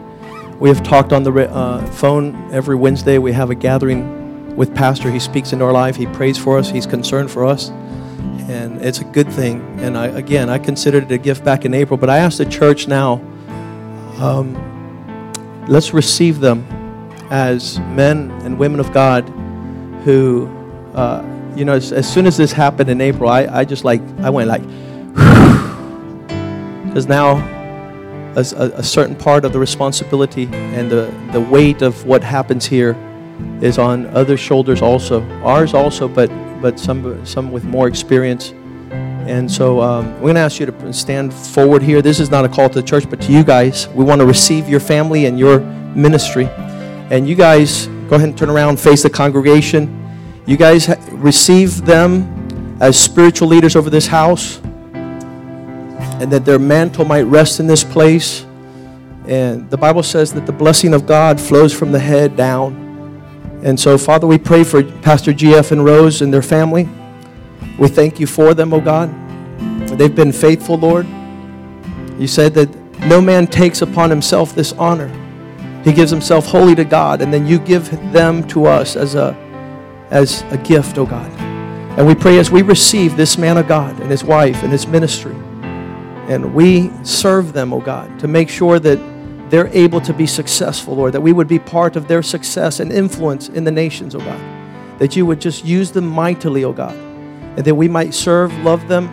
[0.61, 3.19] We have talked on the uh, phone every Wednesday.
[3.19, 5.11] We have a gathering with Pastor.
[5.11, 5.97] He speaks into our life.
[5.97, 6.71] He prays for us.
[6.71, 7.71] He's concerned for us,
[8.49, 9.81] and it's a good thing.
[9.81, 11.97] And I, again, I considered it a gift back in April.
[11.97, 13.21] But I asked the church now,
[14.21, 14.55] um,
[15.69, 16.67] let's receive them
[17.31, 19.29] as men and women of God
[20.05, 20.47] who,
[20.95, 21.23] uh,
[21.57, 24.31] you know, as, as, soon as this happened in April, I, I just like I
[24.31, 24.63] went like,
[26.87, 27.37] because now
[28.37, 32.97] a, a, certain part of the responsibility and the, the weight of what happens here
[33.61, 35.23] is on other shoulders also.
[35.43, 36.29] Ours also, but,
[36.61, 38.53] but some, some with more experience.
[39.27, 42.03] And so um, we're going to ask you to stand forward here.
[42.03, 43.89] This is not a call to the church, but to you guys.
[43.89, 46.47] We want to receive your family and your ministry.
[47.11, 50.01] And you guys, go ahead and turn around, face the congregation.
[50.47, 54.61] You guys receive them as spiritual leaders over this house
[56.21, 58.45] and that their mantle might rest in this place.
[59.27, 62.83] And the Bible says that the blessing of God flows from the head down.
[63.65, 66.89] And so, Father, we pray for Pastor GF and Rose and their family.
[67.79, 69.11] We thank you for them, O oh God.
[69.99, 71.07] They've been faithful, Lord.
[72.19, 75.09] You said that no man takes upon himself this honor.
[75.85, 79.35] He gives himself wholly to God, and then you give them to us as a,
[80.11, 81.31] as a gift, O oh God.
[81.99, 84.87] And we pray as we receive this man of God and his wife and his
[84.87, 85.35] ministry
[86.29, 88.99] and we serve them, oh God, to make sure that
[89.51, 92.91] they're able to be successful, Lord, that we would be part of their success and
[92.91, 94.41] influence in the nations, oh God.
[94.99, 96.97] That you would just use them mightily, oh God,
[97.57, 99.09] and that we might serve, love them,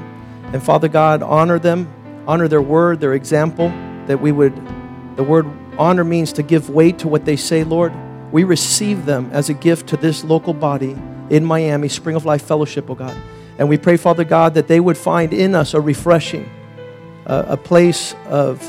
[0.54, 1.92] and Father God, honor them,
[2.28, 3.70] honor their word, their example,
[4.08, 4.56] that we would,
[5.16, 7.94] the word honor means to give weight to what they say, Lord.
[8.32, 10.98] We receive them as a gift to this local body
[11.30, 13.18] in Miami, Spring of Life Fellowship, oh God.
[13.58, 16.50] And we pray, Father God, that they would find in us a refreshing
[17.26, 18.62] a, a place of,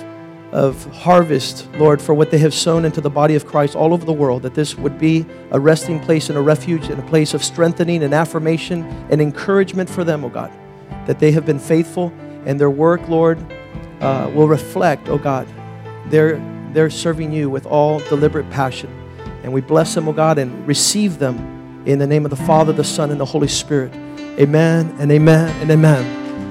[0.53, 4.05] of harvest, Lord, for what they have sown into the body of Christ all over
[4.05, 7.32] the world, that this would be a resting place and a refuge and a place
[7.32, 10.53] of strengthening and affirmation and encouragement for them, oh God,
[11.07, 12.12] that they have been faithful
[12.44, 13.38] and their work, Lord,
[14.00, 15.48] uh, will reflect, oh God,
[16.07, 16.36] they're,
[16.72, 18.90] they're serving you with all deliberate passion.
[19.42, 22.72] And we bless them, oh God, and receive them in the name of the Father,
[22.72, 23.94] the Son, and the Holy Spirit.
[24.38, 26.50] Amen and amen and amen.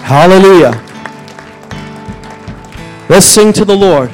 [0.00, 0.93] Hallelujah.
[3.06, 4.10] Let's sing to the Lord.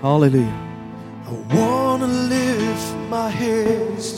[0.00, 0.46] Hallelujah.
[1.26, 4.15] I want to lift my hands to you.